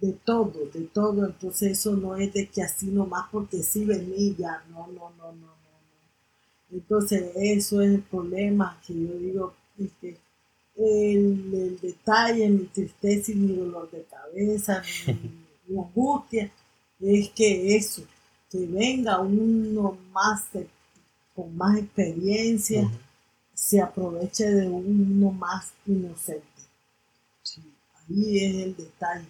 de 0.00 0.12
todo, 0.12 0.66
de 0.72 0.82
todo. 0.92 1.26
Entonces 1.26 1.78
eso 1.78 1.96
no 1.96 2.16
es 2.16 2.32
de 2.32 2.48
que 2.48 2.62
así 2.62 2.86
nomás 2.86 3.28
porque 3.30 3.62
sí 3.62 3.84
vení 3.84 4.34
ya, 4.36 4.62
no, 4.70 4.86
no, 4.88 5.10
no, 5.18 5.32
no, 5.32 5.46
no. 5.46 5.58
Entonces 6.70 7.32
eso 7.34 7.80
es 7.80 7.94
el 7.94 8.02
problema 8.02 8.80
que 8.86 8.94
yo 8.94 9.14
digo, 9.14 9.54
este, 9.78 10.18
el, 10.76 11.54
el, 11.54 11.80
detalle, 11.80 12.48
mi 12.50 12.66
tristeza 12.66 13.32
y 13.32 13.36
mi 13.36 13.56
dolor 13.56 13.90
de 13.90 14.04
cabeza, 14.04 14.82
mi, 15.66 15.78
angustia, 15.78 16.52
es 17.00 17.30
que 17.30 17.76
eso, 17.76 18.02
que 18.50 18.66
venga 18.66 19.20
uno 19.20 19.98
más 20.12 20.48
con 21.34 21.56
más 21.56 21.78
experiencia, 21.78 22.90
se 23.54 23.80
aproveche 23.80 24.44
de 24.50 24.68
uno 24.68 25.30
más 25.30 25.72
inocente. 25.86 26.46
ahí 28.08 28.38
es 28.38 28.54
el 28.64 28.76
detalle 28.76 29.28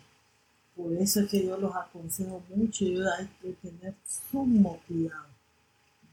Por 0.76 0.92
eso 0.94 1.20
es 1.20 1.30
que 1.30 1.44
yo 1.44 1.56
los 1.56 1.74
aconsejo 1.74 2.42
mucho 2.54 2.84
y 2.84 2.98
hay 2.98 3.28
que 3.42 3.52
tener 3.54 3.94
sumo 4.30 4.80
cuidado. 4.86 5.26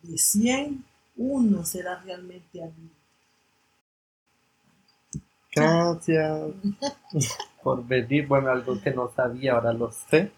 De 0.01 0.18
100, 0.18 0.84
uno 1.18 1.64
será 1.64 2.01
realmente 2.01 2.62
amigo. 2.64 2.95
Gracias 5.56 6.51
por 7.64 7.86
venir. 7.86 8.28
Bueno, 8.28 8.49
algo 8.49 8.82
que 8.82 8.91
no 8.91 9.12
sabía, 9.16 9.53
ahora 9.53 9.72
lo 9.72 9.91
sé. 9.91 10.32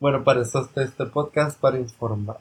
Bueno, 0.00 0.22
para 0.22 0.42
eso 0.42 0.60
está 0.60 0.82
este 0.84 1.06
podcast, 1.06 1.58
para 1.58 1.76
informar. 1.78 2.38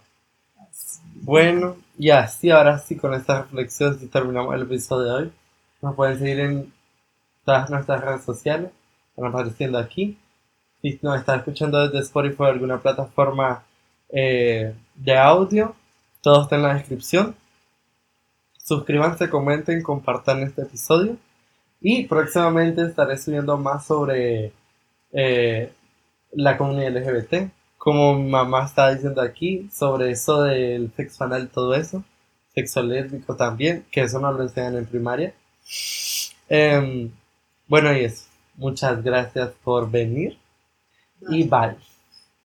Bueno, 1.15 1.75
y 1.97 2.11
así, 2.11 2.51
ahora 2.51 2.77
sí, 2.77 2.95
con 2.95 3.15
esta 3.15 3.41
reflexión, 3.41 3.97
si 3.99 4.05
terminamos 4.07 4.53
el 4.53 4.61
episodio 4.61 5.05
de 5.05 5.23
hoy. 5.23 5.31
Nos 5.81 5.95
pueden 5.95 6.19
seguir 6.19 6.39
en 6.39 6.73
todas 7.43 7.69
nuestras 7.71 8.01
redes 8.01 8.23
sociales, 8.23 8.71
están 9.09 9.25
apareciendo 9.25 9.79
aquí. 9.79 10.17
Si 10.81 10.99
nos 11.01 11.19
están 11.19 11.39
escuchando 11.39 11.87
desde 11.87 12.05
Spotify 12.05 12.43
o 12.43 12.45
alguna 12.45 12.79
plataforma 12.79 13.63
eh, 14.09 14.75
de 14.93 15.17
audio, 15.17 15.75
todo 16.21 16.43
está 16.43 16.57
en 16.57 16.61
la 16.61 16.75
descripción. 16.75 17.35
Suscríbanse, 18.59 19.29
comenten, 19.29 19.81
compartan 19.81 20.43
este 20.43 20.61
episodio. 20.61 21.17
Y 21.81 22.05
próximamente 22.05 22.83
estaré 22.83 23.17
subiendo 23.17 23.57
más 23.57 23.87
sobre 23.87 24.51
eh, 25.11 25.73
la 26.32 26.57
comunidad 26.57 26.95
LGBT. 26.95 27.51
Como 27.78 28.17
mi 28.17 28.30
mamá 28.30 28.65
está 28.65 28.93
diciendo 28.93 29.21
aquí, 29.21 29.69
sobre 29.71 30.11
eso 30.11 30.43
del 30.43 30.91
sexo 30.95 31.23
anal 31.23 31.49
todo 31.49 31.75
eso. 31.75 32.03
Sexo 32.53 32.82
lésbico 32.84 33.36
también, 33.36 33.86
que 33.91 34.01
eso 34.01 34.19
no 34.19 34.32
lo 34.32 34.43
enseñan 34.43 34.78
en 34.78 34.86
primaria. 34.86 35.34
Em, 36.49 37.11
bueno, 37.67 37.95
y 37.95 38.05
eso. 38.05 38.25
Muchas 38.55 39.03
gracias 39.03 39.51
por 39.63 39.89
venir. 39.89 40.38
Y 41.30 41.43
bye. 41.47 41.78